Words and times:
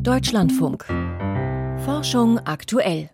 Deutschlandfunk. 0.00 0.84
Forschung 1.84 2.38
aktuell. 2.40 3.10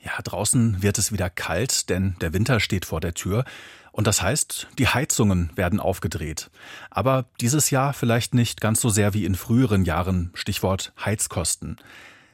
Ja, 0.00 0.12
draußen 0.22 0.82
wird 0.82 0.98
es 0.98 1.12
wieder 1.12 1.30
kalt, 1.30 1.88
denn 1.90 2.16
der 2.20 2.32
Winter 2.32 2.60
steht 2.60 2.84
vor 2.84 3.00
der 3.00 3.14
Tür. 3.14 3.44
Und 3.92 4.06
das 4.06 4.22
heißt, 4.22 4.68
die 4.78 4.88
Heizungen 4.88 5.50
werden 5.56 5.80
aufgedreht. 5.80 6.50
Aber 6.90 7.26
dieses 7.40 7.70
Jahr 7.70 7.92
vielleicht 7.92 8.34
nicht 8.34 8.60
ganz 8.60 8.80
so 8.80 8.88
sehr 8.88 9.14
wie 9.14 9.24
in 9.24 9.34
früheren 9.34 9.84
Jahren, 9.84 10.30
Stichwort 10.34 10.92
Heizkosten. 11.04 11.76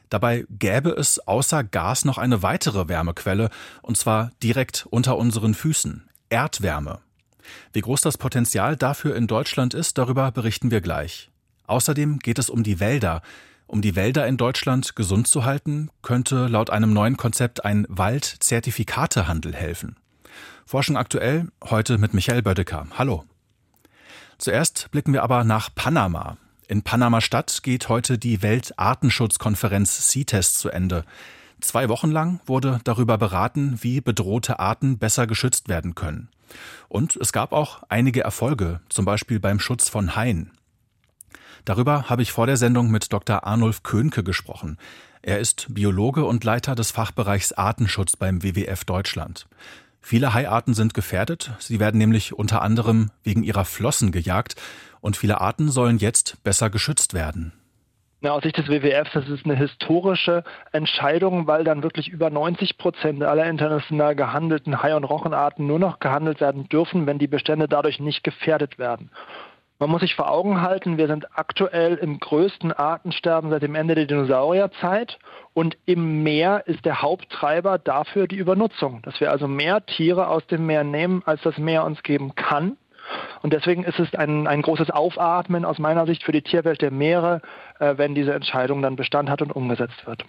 Dabei 0.09 0.45
gäbe 0.49 0.91
es 0.91 1.19
außer 1.27 1.63
Gas 1.63 2.05
noch 2.05 2.17
eine 2.17 2.41
weitere 2.43 2.87
Wärmequelle, 2.87 3.49
und 3.81 3.97
zwar 3.97 4.31
direkt 4.41 4.87
unter 4.89 5.17
unseren 5.17 5.53
Füßen. 5.53 6.07
Erdwärme. 6.29 6.99
Wie 7.73 7.81
groß 7.81 8.01
das 8.01 8.17
Potenzial 8.17 8.75
dafür 8.75 9.15
in 9.15 9.27
Deutschland 9.27 9.73
ist, 9.73 9.97
darüber 9.97 10.31
berichten 10.31 10.71
wir 10.71 10.81
gleich. 10.81 11.29
Außerdem 11.67 12.19
geht 12.19 12.39
es 12.39 12.49
um 12.49 12.63
die 12.63 12.79
Wälder. 12.79 13.21
Um 13.67 13.81
die 13.81 13.95
Wälder 13.95 14.27
in 14.27 14.37
Deutschland 14.37 14.95
gesund 14.95 15.27
zu 15.27 15.43
halten, 15.43 15.89
könnte 16.01 16.47
laut 16.47 16.69
einem 16.69 16.93
neuen 16.93 17.17
Konzept 17.17 17.65
ein 17.65 17.85
Waldzertifikatehandel 17.89 19.55
helfen. 19.55 19.95
Forschung 20.65 20.97
aktuell, 20.97 21.47
heute 21.63 21.97
mit 21.97 22.13
Michael 22.13 22.41
Bödecker. 22.41 22.87
Hallo. 22.97 23.25
Zuerst 24.37 24.89
blicken 24.91 25.13
wir 25.13 25.23
aber 25.23 25.43
nach 25.43 25.73
Panama. 25.73 26.37
In 26.67 26.83
Panama-Stadt 26.83 27.63
geht 27.63 27.89
heute 27.89 28.17
die 28.17 28.41
Weltartenschutzkonferenz 28.41 30.09
CITES 30.09 30.55
zu 30.55 30.69
Ende. 30.69 31.05
Zwei 31.61 31.89
Wochen 31.89 32.11
lang 32.11 32.41
wurde 32.45 32.79
darüber 32.83 33.17
beraten, 33.17 33.79
wie 33.81 34.01
bedrohte 34.01 34.59
Arten 34.59 34.97
besser 34.97 35.25
geschützt 35.25 35.69
werden 35.69 35.95
können. 35.95 36.29
Und 36.87 37.15
es 37.15 37.31
gab 37.31 37.51
auch 37.51 37.83
einige 37.89 38.21
Erfolge, 38.21 38.81
zum 38.89 39.05
Beispiel 39.05 39.39
beim 39.39 39.59
Schutz 39.59 39.89
von 39.89 40.15
Haien. 40.15 40.51
Darüber 41.65 42.09
habe 42.09 42.21
ich 42.21 42.31
vor 42.31 42.45
der 42.45 42.57
Sendung 42.57 42.91
mit 42.91 43.11
Dr. 43.11 43.43
Arnulf 43.43 43.81
Köhnke 43.81 44.23
gesprochen. 44.23 44.77
Er 45.23 45.39
ist 45.39 45.65
Biologe 45.73 46.23
und 46.23 46.43
Leiter 46.43 46.75
des 46.75 46.91
Fachbereichs 46.91 47.53
Artenschutz 47.53 48.15
beim 48.15 48.43
WWF 48.43 48.85
Deutschland. 48.85 49.47
Viele 49.99 50.35
Haiarten 50.35 50.75
sind 50.75 50.93
gefährdet. 50.93 51.53
Sie 51.57 51.79
werden 51.79 51.97
nämlich 51.97 52.33
unter 52.33 52.61
anderem 52.61 53.09
wegen 53.23 53.43
ihrer 53.43 53.65
Flossen 53.65 54.11
gejagt. 54.11 54.55
Und 55.01 55.17
viele 55.17 55.41
Arten 55.41 55.69
sollen 55.69 55.97
jetzt 55.97 56.43
besser 56.43 56.69
geschützt 56.69 57.15
werden. 57.15 57.51
Na, 58.21 58.31
aus 58.31 58.43
Sicht 58.43 58.57
des 58.57 58.67
WWF, 58.67 59.09
das 59.13 59.27
ist 59.27 59.45
eine 59.45 59.55
historische 59.55 60.43
Entscheidung, 60.71 61.47
weil 61.47 61.63
dann 61.63 61.81
wirklich 61.81 62.09
über 62.09 62.29
90 62.29 62.77
Prozent 62.77 63.23
aller 63.23 63.45
international 63.47 64.15
gehandelten 64.15 64.83
Hai- 64.83 64.95
und 64.95 65.03
Rochenarten 65.03 65.65
nur 65.65 65.79
noch 65.79 65.99
gehandelt 65.99 66.39
werden 66.39 66.69
dürfen, 66.69 67.07
wenn 67.07 67.17
die 67.17 67.27
Bestände 67.27 67.67
dadurch 67.67 67.99
nicht 67.99 68.23
gefährdet 68.23 68.77
werden. 68.77 69.09
Man 69.77 69.89
muss 69.89 70.01
sich 70.01 70.15
vor 70.15 70.31
Augen 70.31 70.61
halten, 70.61 70.97
wir 70.97 71.07
sind 71.07 71.37
aktuell 71.37 71.95
im 71.95 72.19
größten 72.19 72.71
Artensterben 72.71 73.49
seit 73.49 73.61
dem 73.61 73.75
Ende 73.75 73.95
der 73.95 74.05
Dinosaurierzeit 74.05 75.19
und 75.53 75.77
im 75.85 76.23
Meer 76.23 76.63
ist 76.65 76.85
der 76.85 77.01
Haupttreiber 77.01 77.77
dafür 77.77 78.27
die 78.27 78.37
Übernutzung, 78.37 79.01
dass 79.01 79.19
wir 79.19 79.31
also 79.31 79.49
mehr 79.49 79.85
Tiere 79.85 80.29
aus 80.29 80.47
dem 80.47 80.65
Meer 80.65 80.85
nehmen, 80.85 81.23
als 81.25 81.41
das 81.41 81.57
Meer 81.57 81.83
uns 81.83 82.03
geben 82.03 82.35
kann. 82.35 82.77
Und 83.41 83.51
deswegen 83.51 83.83
ist 83.83 83.99
es 83.99 84.15
ein, 84.15 84.47
ein 84.47 84.61
großes 84.61 84.91
Aufatmen 84.91 85.65
aus 85.65 85.77
meiner 85.77 86.05
Sicht 86.05 86.23
für 86.23 86.31
die 86.31 86.41
Tierwelt 86.41 86.81
der 86.81 86.91
Meere, 86.91 87.41
äh, 87.79 87.97
wenn 87.97 88.15
diese 88.15 88.33
Entscheidung 88.33 88.81
dann 88.81 88.95
Bestand 88.95 89.29
hat 89.29 89.41
und 89.41 89.51
umgesetzt 89.51 90.07
wird. 90.07 90.23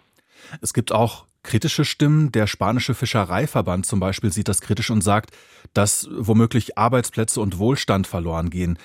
Es 0.61 0.75
gibt 0.75 0.93
auch 0.93 1.25
kritische 1.43 1.85
Stimmen. 1.85 2.33
Der 2.33 2.47
spanische 2.47 2.95
Fischereiverband 2.95 3.87
zum 3.87 4.01
Beispiel 4.01 4.33
sieht 4.33 4.49
das 4.49 4.61
kritisch 4.61 4.91
und 4.91 5.03
sagt, 5.03 5.31
dass 5.73 6.09
womöglich 6.11 6.77
Arbeitsplätze 6.77 7.41
und 7.41 7.59
Wohlstand 7.59 8.07
verloren 8.07 8.51
gehen. 8.51 8.79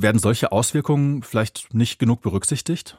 Werden 0.00 0.20
solche 0.20 0.52
Auswirkungen 0.52 1.24
vielleicht 1.24 1.74
nicht 1.74 1.98
genug 1.98 2.22
berücksichtigt? 2.22 2.96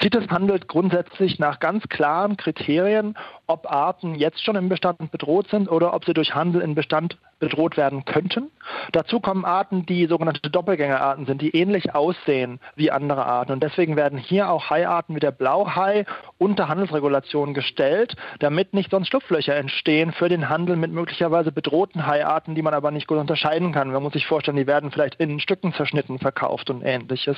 CITES 0.00 0.28
handelt 0.28 0.68
grundsätzlich 0.68 1.38
nach 1.38 1.58
ganz 1.58 1.88
klaren 1.88 2.36
Kriterien, 2.36 3.16
ob 3.46 3.70
Arten 3.70 4.14
jetzt 4.14 4.44
schon 4.44 4.56
im 4.56 4.68
Bestand 4.68 5.10
bedroht 5.10 5.48
sind 5.48 5.68
oder 5.70 5.94
ob 5.94 6.04
sie 6.04 6.14
durch 6.14 6.34
Handel 6.34 6.60
in 6.60 6.74
Bestand 6.74 7.18
bedroht 7.40 7.76
werden 7.76 8.04
könnten. 8.04 8.50
Dazu 8.92 9.20
kommen 9.20 9.44
Arten, 9.44 9.86
die 9.86 10.06
sogenannte 10.06 10.50
Doppelgängerarten 10.50 11.26
sind, 11.26 11.40
die 11.40 11.56
ähnlich 11.56 11.94
aussehen 11.94 12.60
wie 12.74 12.90
andere 12.90 13.26
Arten. 13.26 13.52
Und 13.52 13.62
deswegen 13.62 13.96
werden 13.96 14.18
hier 14.18 14.50
auch 14.50 14.70
Haiarten 14.70 15.14
wie 15.14 15.20
der 15.20 15.30
Blauhai 15.30 16.04
unter 16.38 16.68
Handelsregulationen 16.68 17.54
gestellt, 17.54 18.16
damit 18.40 18.74
nicht 18.74 18.90
sonst 18.90 19.08
Schlupflöcher 19.08 19.56
entstehen 19.56 20.12
für 20.12 20.28
den 20.28 20.48
Handel 20.48 20.76
mit 20.76 20.92
möglicherweise 20.92 21.52
bedrohten 21.52 22.06
Haiarten, 22.06 22.54
die 22.54 22.62
man 22.62 22.74
aber 22.74 22.90
nicht 22.90 23.06
gut 23.06 23.18
unterscheiden 23.18 23.72
kann. 23.72 23.92
Man 23.92 24.02
muss 24.02 24.12
sich 24.12 24.26
vorstellen, 24.26 24.56
die 24.56 24.66
werden 24.66 24.90
vielleicht 24.90 25.16
in 25.16 25.40
Stücken 25.40 25.72
zerschnitten 25.72 26.18
verkauft 26.18 26.70
und 26.70 26.82
ähnliches. 26.82 27.36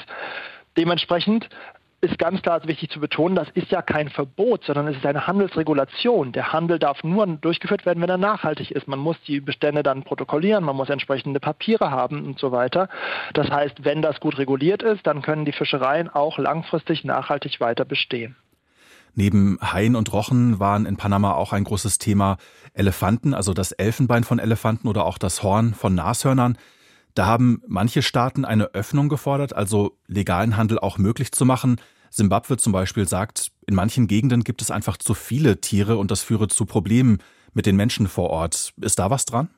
Dementsprechend 0.76 1.48
ist 2.02 2.18
ganz 2.18 2.40
klar 2.40 2.66
wichtig 2.66 2.90
zu 2.90 3.00
betonen, 3.00 3.36
das 3.36 3.48
ist 3.54 3.70
ja 3.70 3.82
kein 3.82 4.08
Verbot, 4.08 4.64
sondern 4.64 4.88
es 4.88 4.96
ist 4.96 5.04
eine 5.04 5.26
Handelsregulation. 5.26 6.32
Der 6.32 6.52
Handel 6.52 6.78
darf 6.78 7.04
nur 7.04 7.26
durchgeführt 7.26 7.84
werden, 7.84 8.02
wenn 8.02 8.08
er 8.08 8.16
nachhaltig 8.16 8.70
ist. 8.70 8.88
Man 8.88 8.98
muss 8.98 9.16
die 9.26 9.40
Bestände 9.40 9.82
dann 9.82 10.02
protokollieren, 10.02 10.64
man 10.64 10.76
muss 10.76 10.88
entsprechende 10.88 11.40
Papiere 11.40 11.90
haben 11.90 12.24
und 12.24 12.38
so 12.38 12.52
weiter. 12.52 12.88
Das 13.34 13.50
heißt, 13.50 13.84
wenn 13.84 14.00
das 14.00 14.20
gut 14.20 14.38
reguliert 14.38 14.82
ist, 14.82 15.06
dann 15.06 15.20
können 15.20 15.44
die 15.44 15.52
Fischereien 15.52 16.08
auch 16.08 16.38
langfristig 16.38 17.04
nachhaltig 17.04 17.60
weiter 17.60 17.84
bestehen. 17.84 18.36
Neben 19.14 19.58
Haien 19.60 19.96
und 19.96 20.12
Rochen 20.12 20.60
waren 20.60 20.86
in 20.86 20.96
Panama 20.96 21.34
auch 21.34 21.52
ein 21.52 21.64
großes 21.64 21.98
Thema 21.98 22.36
Elefanten, 22.72 23.34
also 23.34 23.52
das 23.52 23.72
Elfenbein 23.72 24.24
von 24.24 24.38
Elefanten 24.38 24.88
oder 24.88 25.04
auch 25.04 25.18
das 25.18 25.42
Horn 25.42 25.74
von 25.74 25.94
Nashörnern. 25.94 26.56
Da 27.14 27.26
haben 27.26 27.62
manche 27.66 28.02
Staaten 28.02 28.44
eine 28.44 28.74
Öffnung 28.74 29.08
gefordert, 29.08 29.54
also 29.54 29.98
legalen 30.06 30.56
Handel 30.56 30.78
auch 30.78 30.98
möglich 30.98 31.32
zu 31.32 31.44
machen. 31.44 31.80
Simbabwe 32.10 32.56
zum 32.56 32.72
Beispiel 32.72 33.06
sagt, 33.06 33.52
in 33.66 33.74
manchen 33.74 34.06
Gegenden 34.06 34.44
gibt 34.44 34.62
es 34.62 34.70
einfach 34.70 34.96
zu 34.96 35.14
viele 35.14 35.60
Tiere 35.60 35.96
und 35.96 36.10
das 36.10 36.22
führe 36.22 36.48
zu 36.48 36.66
Problemen 36.66 37.18
mit 37.52 37.66
den 37.66 37.76
Menschen 37.76 38.08
vor 38.08 38.30
Ort. 38.30 38.72
Ist 38.80 38.98
da 38.98 39.10
was 39.10 39.24
dran? 39.24 39.48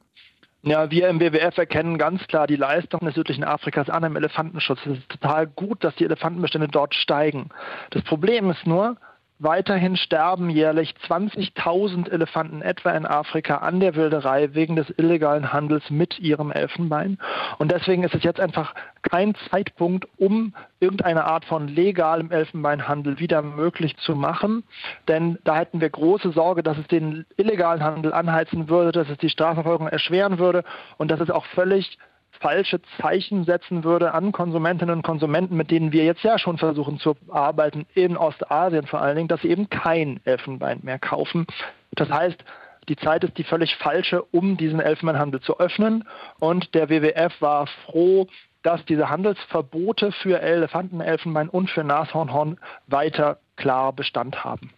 Ja, 0.65 0.91
wir 0.91 1.09
im 1.09 1.19
WWF 1.19 1.59
erkennen 1.59 1.99
ganz 1.99 2.25
klar 2.29 2.47
die 2.47 2.57
Leistung 2.57 3.01
des 3.01 3.17
südlichen 3.17 3.43
Afrikas 3.43 3.91
an 3.91 4.05
im 4.05 4.15
Elefantenschutz. 4.15 4.79
Es 4.87 4.99
ist 4.99 5.09
total 5.09 5.49
gut, 5.49 5.83
dass 5.83 5.97
die 5.97 6.05
Elefantenbestände 6.05 6.69
dort 6.69 6.95
steigen. 6.95 7.49
Das 7.91 8.05
Problem 8.05 8.49
ist 8.51 8.65
nur, 8.65 8.97
Weiterhin 9.39 9.97
sterben 9.97 10.51
jährlich 10.51 10.95
20.000 11.09 12.09
Elefanten 12.11 12.63
etwa 12.63 12.93
in 12.93 13.07
Afrika 13.07 13.57
an 13.57 13.81
der 13.81 13.97
Wilderei 13.97 14.55
wegen 14.55 14.77
des 14.77 14.89
illegalen 14.97 15.53
Handels 15.53 15.91
mit 15.91 16.21
ihrem 16.21 16.53
Elfenbein. 16.53 17.19
Und 17.59 17.73
deswegen 17.73 18.05
ist 18.05 18.15
es 18.15 18.23
jetzt 18.23 18.39
einfach 18.39 18.75
kein 19.03 19.35
Zeitpunkt, 19.51 20.07
um 20.17 20.55
irgendeine 20.79 21.25
Art 21.25 21.45
von 21.45 21.67
legalem 21.67 22.31
Elfenbeinhandel 22.31 23.19
wieder 23.19 23.43
möglich 23.43 23.97
zu 23.97 24.15
machen. 24.15 24.63
Denn 25.09 25.39
da 25.43 25.57
hätten 25.57 25.81
wir 25.81 25.91
große 25.91 26.31
Sorge, 26.31 26.63
dass 26.63 26.79
es 26.79 26.87
den 26.87 27.27
illegalen 27.37 27.83
Handel 27.83 28.13
anheizen 28.13 28.69
würde, 28.69 28.93
dass 28.93 29.09
es 29.09 29.19
die 29.19 29.29
Strafverfolgung 29.29 29.89
erschweren 29.89 30.39
würde 30.39 30.63
und 30.99 31.11
dass 31.11 31.21
es 31.21 31.31
auch 31.31 31.47
völlig 31.47 31.99
falsche 32.43 32.81
Zeichen 33.01 33.45
setzen 33.45 33.85
würde 33.85 34.13
an 34.13 34.33
Konsumentinnen 34.33 34.97
und 34.97 35.03
Konsumenten, 35.03 35.57
mit 35.57 35.71
denen 35.71 35.93
wir 35.93 36.05
jetzt 36.05 36.23
ja 36.23 36.39
schon 36.39 36.59
versuchen 36.59 36.99
zu 36.99 37.17
arbeiten, 37.31 37.87
in 37.95 38.17
Ostasien 38.17 38.87
vor 38.87 39.01
allen 39.01 39.17
Dingen, 39.17 39.29
dass 39.29 39.41
sie 39.41 39.49
eben 39.49 39.71
kein 39.71 40.21
Elfenbein 40.25 40.81
mehr 40.83 40.99
kaufen. 40.99 41.47
Das 41.93 42.11
heißt, 42.11 42.45
die 42.89 42.97
Zeit 42.97 43.25
ist 43.25 43.39
die 43.39 43.45
völlig 43.45 43.77
falsche, 43.77 44.23
um 44.23 44.57
diesen 44.57 44.81
Elfenbeinhandel 44.81 45.41
zu 45.41 45.59
öffnen. 45.59 46.05
Und 46.41 46.75
der 46.75 46.91
WWF 46.91 47.41
war 47.41 47.69
froh, 47.87 48.27
dass 48.63 48.85
diese 48.85 49.09
Handelsverbote 49.09 50.13
für 50.13 50.41
Elefantenelfenbein 50.41 51.49
und 51.49 51.71
für 51.71 51.85
Nashornhorn 51.85 52.59
weiter 52.89 53.39
klar 53.57 53.93
Bestand 53.93 54.45
haben. 54.45 54.73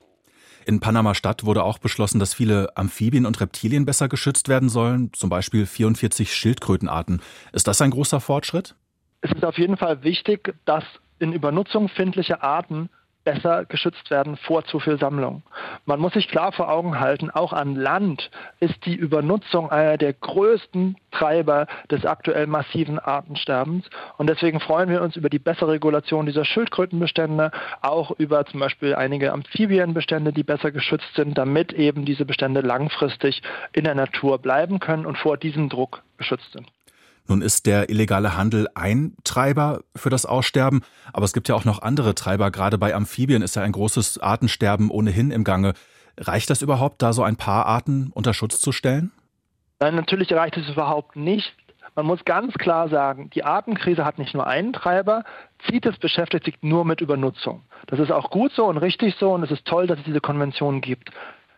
In 0.66 0.80
Panama-Stadt 0.80 1.44
wurde 1.44 1.62
auch 1.62 1.78
beschlossen, 1.78 2.18
dass 2.18 2.34
viele 2.34 2.76
Amphibien 2.76 3.26
und 3.26 3.40
Reptilien 3.40 3.84
besser 3.84 4.08
geschützt 4.08 4.48
werden 4.48 4.68
sollen, 4.68 5.12
zum 5.12 5.30
Beispiel 5.30 5.66
44 5.66 6.32
Schildkrötenarten. 6.34 7.20
Ist 7.52 7.68
das 7.68 7.82
ein 7.82 7.90
großer 7.90 8.20
Fortschritt? 8.20 8.74
Es 9.20 9.32
ist 9.32 9.44
auf 9.44 9.58
jeden 9.58 9.76
Fall 9.76 10.02
wichtig, 10.02 10.54
dass 10.64 10.84
in 11.18 11.32
Übernutzung 11.32 11.88
findliche 11.88 12.42
Arten 12.42 12.90
besser 13.24 13.64
geschützt 13.64 14.10
werden 14.10 14.36
vor 14.36 14.64
zu 14.64 14.78
viel 14.78 14.98
Sammlung. 14.98 15.42
Man 15.86 16.00
muss 16.00 16.12
sich 16.12 16.28
klar 16.28 16.52
vor 16.52 16.70
Augen 16.70 17.00
halten, 17.00 17.30
auch 17.30 17.52
an 17.52 17.74
Land 17.74 18.30
ist 18.60 18.84
die 18.86 18.94
Übernutzung 18.94 19.70
einer 19.70 19.96
der 19.96 20.12
größten 20.12 20.96
Treiber 21.10 21.66
des 21.90 22.04
aktuell 22.04 22.46
massiven 22.46 22.98
Artensterbens. 22.98 23.88
Und 24.18 24.28
deswegen 24.28 24.60
freuen 24.60 24.90
wir 24.90 25.02
uns 25.02 25.16
über 25.16 25.30
die 25.30 25.38
bessere 25.38 25.72
Regulation 25.72 26.26
dieser 26.26 26.44
Schildkrötenbestände, 26.44 27.50
auch 27.80 28.10
über 28.18 28.44
zum 28.46 28.60
Beispiel 28.60 28.94
einige 28.94 29.32
Amphibienbestände, 29.32 30.32
die 30.32 30.42
besser 30.42 30.70
geschützt 30.70 31.14
sind, 31.14 31.38
damit 31.38 31.72
eben 31.72 32.04
diese 32.04 32.24
Bestände 32.24 32.60
langfristig 32.60 33.42
in 33.72 33.84
der 33.84 33.94
Natur 33.94 34.38
bleiben 34.38 34.80
können 34.80 35.06
und 35.06 35.18
vor 35.18 35.36
diesem 35.36 35.68
Druck 35.68 36.02
geschützt 36.18 36.52
sind. 36.52 36.66
Nun 37.26 37.40
ist 37.40 37.66
der 37.66 37.88
illegale 37.88 38.36
Handel 38.36 38.68
ein 38.74 39.14
Treiber 39.24 39.80
für 39.96 40.10
das 40.10 40.26
Aussterben, 40.26 40.82
aber 41.12 41.24
es 41.24 41.32
gibt 41.32 41.48
ja 41.48 41.54
auch 41.54 41.64
noch 41.64 41.80
andere 41.80 42.14
Treiber. 42.14 42.50
Gerade 42.50 42.76
bei 42.76 42.94
Amphibien 42.94 43.42
ist 43.42 43.56
ja 43.56 43.62
ein 43.62 43.72
großes 43.72 44.18
Artensterben 44.18 44.90
ohnehin 44.90 45.30
im 45.30 45.42
Gange. 45.42 45.72
Reicht 46.18 46.50
das 46.50 46.60
überhaupt, 46.60 47.00
da 47.00 47.12
so 47.12 47.22
ein 47.22 47.36
paar 47.36 47.66
Arten 47.66 48.10
unter 48.14 48.34
Schutz 48.34 48.60
zu 48.60 48.72
stellen? 48.72 49.10
Nein, 49.80 49.96
natürlich 49.96 50.32
reicht 50.32 50.56
es 50.56 50.68
überhaupt 50.68 51.16
nicht. 51.16 51.54
Man 51.96 52.06
muss 52.06 52.24
ganz 52.24 52.54
klar 52.54 52.88
sagen, 52.88 53.30
die 53.30 53.44
Artenkrise 53.44 54.04
hat 54.04 54.18
nicht 54.18 54.34
nur 54.34 54.46
einen 54.46 54.72
Treiber, 54.72 55.24
CITES 55.66 55.98
beschäftigt 55.98 56.44
sich 56.44 56.56
nur 56.60 56.84
mit 56.84 57.00
Übernutzung. 57.00 57.62
Das 57.86 58.00
ist 58.00 58.10
auch 58.10 58.30
gut 58.30 58.52
so 58.52 58.66
und 58.66 58.78
richtig 58.78 59.14
so 59.18 59.32
und 59.32 59.44
es 59.44 59.50
ist 59.50 59.64
toll, 59.64 59.86
dass 59.86 59.98
es 59.98 60.04
diese 60.04 60.20
Konvention 60.20 60.80
gibt. 60.80 61.10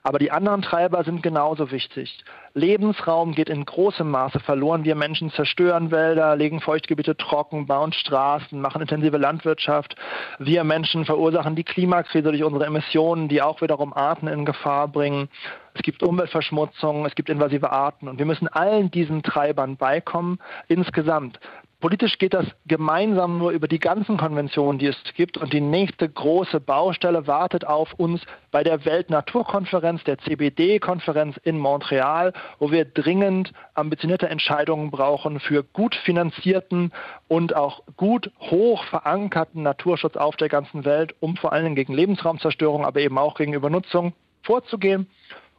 Aber 0.06 0.20
die 0.20 0.30
anderen 0.30 0.62
Treiber 0.62 1.02
sind 1.02 1.24
genauso 1.24 1.72
wichtig. 1.72 2.22
Lebensraum 2.54 3.34
geht 3.34 3.48
in 3.48 3.64
großem 3.64 4.08
Maße 4.08 4.38
verloren. 4.38 4.84
Wir 4.84 4.94
Menschen 4.94 5.32
zerstören 5.32 5.90
Wälder, 5.90 6.36
legen 6.36 6.60
Feuchtgebiete 6.60 7.16
trocken, 7.16 7.66
bauen 7.66 7.92
Straßen, 7.92 8.60
machen 8.60 8.82
intensive 8.82 9.16
Landwirtschaft. 9.16 9.96
Wir 10.38 10.62
Menschen 10.62 11.06
verursachen 11.06 11.56
die 11.56 11.64
Klimakrise 11.64 12.22
durch 12.22 12.44
unsere 12.44 12.66
Emissionen, 12.66 13.28
die 13.28 13.42
auch 13.42 13.60
wiederum 13.60 13.92
Arten 13.92 14.28
in 14.28 14.44
Gefahr 14.44 14.86
bringen. 14.86 15.28
Es 15.74 15.82
gibt 15.82 16.04
Umweltverschmutzung, 16.04 17.04
es 17.04 17.16
gibt 17.16 17.28
invasive 17.28 17.72
Arten 17.72 18.06
und 18.06 18.20
wir 18.20 18.26
müssen 18.26 18.46
allen 18.46 18.92
diesen 18.92 19.24
Treibern 19.24 19.76
beikommen 19.76 20.38
insgesamt. 20.68 21.40
Politisch 21.78 22.16
geht 22.16 22.32
das 22.32 22.46
gemeinsam 22.64 23.36
nur 23.36 23.50
über 23.50 23.68
die 23.68 23.78
ganzen 23.78 24.16
Konventionen, 24.16 24.78
die 24.78 24.86
es 24.86 24.96
gibt. 25.14 25.36
Und 25.36 25.52
die 25.52 25.60
nächste 25.60 26.08
große 26.08 26.58
Baustelle 26.58 27.26
wartet 27.26 27.66
auf 27.66 27.92
uns 27.94 28.22
bei 28.50 28.64
der 28.64 28.86
Weltnaturkonferenz, 28.86 30.02
der 30.04 30.18
CBD-Konferenz 30.18 31.36
in 31.42 31.58
Montreal, 31.58 32.32
wo 32.58 32.70
wir 32.70 32.86
dringend 32.86 33.52
ambitionierte 33.74 34.28
Entscheidungen 34.28 34.90
brauchen 34.90 35.38
für 35.38 35.64
gut 35.64 35.94
finanzierten 35.94 36.92
und 37.28 37.54
auch 37.54 37.82
gut 37.98 38.30
hoch 38.40 38.82
verankerten 38.84 39.62
Naturschutz 39.62 40.16
auf 40.16 40.36
der 40.36 40.48
ganzen 40.48 40.86
Welt, 40.86 41.14
um 41.20 41.36
vor 41.36 41.52
allem 41.52 41.74
gegen 41.74 41.92
Lebensraumzerstörung, 41.92 42.86
aber 42.86 43.00
eben 43.00 43.18
auch 43.18 43.34
gegen 43.34 43.52
Übernutzung 43.52 44.14
vorzugehen 44.42 45.08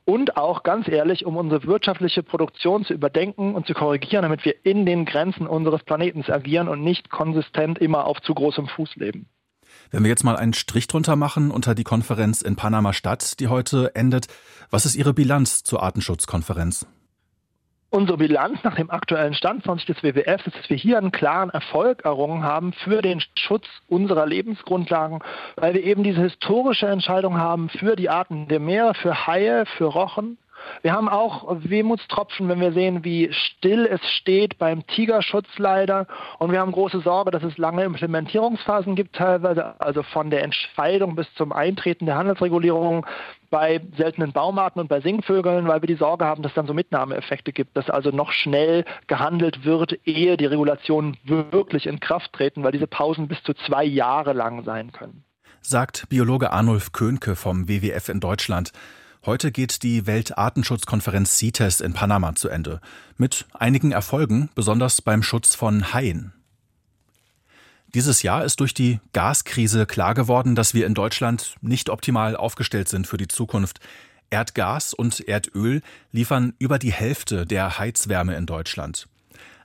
und 0.08 0.38
auch 0.38 0.64
ganz 0.64 0.88
ehrlich, 0.88 1.26
um 1.26 1.36
unsere 1.36 1.66
wirtschaftliche 1.66 2.24
Produktion 2.24 2.86
zu 2.86 2.94
überdenken 2.94 3.56
und 3.56 3.68
zu 3.68 3.74
korrigieren, 3.74 4.24
damit 4.24 4.46
wir 4.46 4.56
in 4.64 4.86
den 4.86 5.04
Grenzen 5.04 5.46
unseres 5.46 5.84
Planeten 5.84 6.24
agieren 6.32 6.70
und 6.70 6.82
nicht 6.82 7.10
konsistent 7.10 7.78
immer 7.80 8.06
auf 8.06 8.22
zu 8.22 8.34
großem 8.34 8.68
Fuß 8.70 8.96
leben. 8.96 9.28
Wenn 9.92 10.04
wir 10.04 10.10
jetzt 10.10 10.24
mal 10.24 10.38
einen 10.38 10.54
Strich 10.54 10.88
drunter 10.88 11.18
machen 11.18 11.52
unter 11.52 11.76
die 11.76 11.84
Konferenz 11.84 12.42
in 12.42 12.56
Panama-Stadt, 12.56 13.42
die 13.42 13.50
heute 13.50 13.96
endet, 13.96 14.28
was 14.70 14.86
ist 14.86 14.96
Ihre 14.96 15.14
Bilanz 15.14 15.64
zur 15.64 15.84
Artenschutzkonferenz? 15.84 16.88
Unsere 17.90 18.18
Bilanz 18.18 18.62
nach 18.64 18.76
dem 18.76 18.92
aktuellen 18.92 19.34
Stand 19.34 19.64
von 19.64 19.78
des 19.78 20.04
WWF 20.04 20.46
ist, 20.46 20.58
dass 20.58 20.70
wir 20.70 20.76
hier 20.76 20.98
einen 20.98 21.14
klaren 21.14 21.50
Erfolg 21.50 22.04
errungen 22.04 22.44
haben 22.44 22.74
für 22.74 23.02
den 23.02 23.22
Schutz 23.36 23.66
unserer 23.88 24.26
Lebensgrundlagen, 24.26 25.20
weil 25.56 25.74
wir 25.74 25.84
eben 25.84 26.04
diese 26.04 26.22
historische 26.22 26.88
Entscheidung 26.88 27.38
haben 27.38 27.70
für 27.70 27.96
die 27.96 28.10
Arten 28.10 28.50
der 28.50 28.60
Meere, 28.60 28.94
für 28.94 29.26
Haie, 29.26 29.66
für 29.78 29.86
Rochen, 29.86 30.38
wir 30.82 30.94
haben 30.94 31.10
auch 31.10 31.46
Wehmutstropfen, 31.64 32.48
wenn 32.50 32.60
wir 32.60 32.72
sehen, 32.72 33.04
wie 33.04 33.32
still 33.32 33.86
es 33.86 34.02
steht 34.12 34.58
beim 34.58 34.86
Tigerschutz 34.88 35.48
leider. 35.58 36.08
Und 36.40 36.52
wir 36.52 36.60
haben 36.60 36.72
große 36.72 37.00
Sorge, 37.02 37.32
dass 37.32 37.44
es 37.44 37.58
lange 37.58 37.84
Implementierungsphasen 37.84 38.96
gibt, 38.96 39.16
teilweise, 39.16 39.80
also 39.80 40.04
von 40.04 40.30
der 40.30 40.44
Entscheidung 40.44 41.16
bis 41.16 41.32
zum 41.36 41.52
Eintreten 41.52 42.06
der 42.06 42.16
Handelsregulierung 42.16 43.06
bei 43.50 43.82
seltenen 43.96 44.34
Baumarten 44.34 44.82
und 44.82 44.88
bei 44.88 45.00
Singvögeln, 45.00 45.68
weil 45.68 45.82
wir 45.82 45.88
die 45.88 45.96
Sorge 45.96 46.26
haben, 46.26 46.44
dass 46.44 46.52
es 46.52 46.56
dann 46.56 46.68
so 46.68 46.74
Mitnahmeeffekte 46.74 47.54
gibt, 47.54 47.78
dass 47.78 47.90
also 47.90 48.12
noch 48.12 48.32
schnell 48.32 48.84
gehandelt 49.08 49.64
wird, 49.64 49.98
ehe 50.06 50.38
die 50.38 50.46
Regulationen 50.46 51.18
wirklich 51.24 51.88
in 51.88 52.00
Kraft 52.00 52.34
treten, 52.34 52.64
weil 52.64 52.72
diese 52.72 52.88
Pausen 52.88 53.28
bis 53.28 53.42
zu 53.44 53.54
zwei 53.54 53.86
Jahre 53.86 54.34
lang 54.34 54.64
sein 54.64 54.92
können. 54.92 55.24
Sagt 55.62 56.08
Biologe 56.10 56.52
Arnulf 56.52 56.92
Köhnke 56.92 57.36
vom 57.36 57.68
WWF 57.68 58.10
in 58.10 58.20
Deutschland. 58.20 58.72
Heute 59.28 59.52
geht 59.52 59.84
die 59.84 60.08
Weltartenschutzkonferenz 60.08 61.36
CITES 61.36 61.82
in 61.82 61.92
Panama 61.92 62.34
zu 62.36 62.48
Ende. 62.48 62.80
Mit 63.18 63.46
einigen 63.52 63.92
Erfolgen, 63.92 64.50
besonders 64.56 65.02
beim 65.02 65.22
Schutz 65.22 65.54
von 65.54 65.94
Haien. 65.94 66.32
Dieses 67.94 68.24
Jahr 68.24 68.46
ist 68.46 68.62
durch 68.62 68.74
die 68.74 69.02
Gaskrise 69.12 69.86
klar 69.86 70.14
geworden, 70.14 70.56
dass 70.56 70.74
wir 70.74 70.86
in 70.86 70.94
Deutschland 70.94 71.58
nicht 71.60 71.90
optimal 71.90 72.38
aufgestellt 72.38 72.88
sind 72.88 73.06
für 73.06 73.18
die 73.18 73.28
Zukunft. 73.28 73.82
Erdgas 74.30 74.94
und 74.94 75.20
Erdöl 75.20 75.82
liefern 76.14 76.54
über 76.58 76.80
die 76.80 76.94
Hälfte 76.94 77.46
der 77.46 77.80
Heizwärme 77.80 78.38
in 78.38 78.46
Deutschland. 78.46 79.10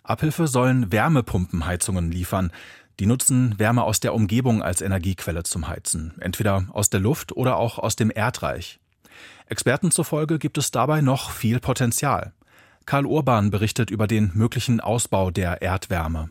Abhilfe 0.02 0.48
sollen 0.48 0.90
Wärmepumpenheizungen 0.90 2.10
liefern. 2.10 2.50
Die 2.98 3.06
nutzen 3.06 3.60
Wärme 3.60 3.84
aus 3.84 4.00
der 4.00 4.12
Umgebung 4.12 4.60
als 4.60 4.80
Energiequelle 4.80 5.44
zum 5.44 5.68
Heizen, 5.68 6.14
entweder 6.18 6.66
aus 6.72 6.90
der 6.90 6.98
Luft 6.98 7.30
oder 7.30 7.58
auch 7.58 7.78
aus 7.78 7.94
dem 7.94 8.10
Erdreich. 8.12 8.80
Experten 9.46 9.90
zufolge 9.90 10.38
gibt 10.38 10.58
es 10.58 10.70
dabei 10.70 11.00
noch 11.00 11.30
viel 11.30 11.60
Potenzial. 11.60 12.32
Karl 12.86 13.06
Urban 13.06 13.50
berichtet 13.50 13.90
über 13.90 14.06
den 14.06 14.30
möglichen 14.34 14.80
Ausbau 14.80 15.30
der 15.30 15.62
Erdwärme. 15.62 16.30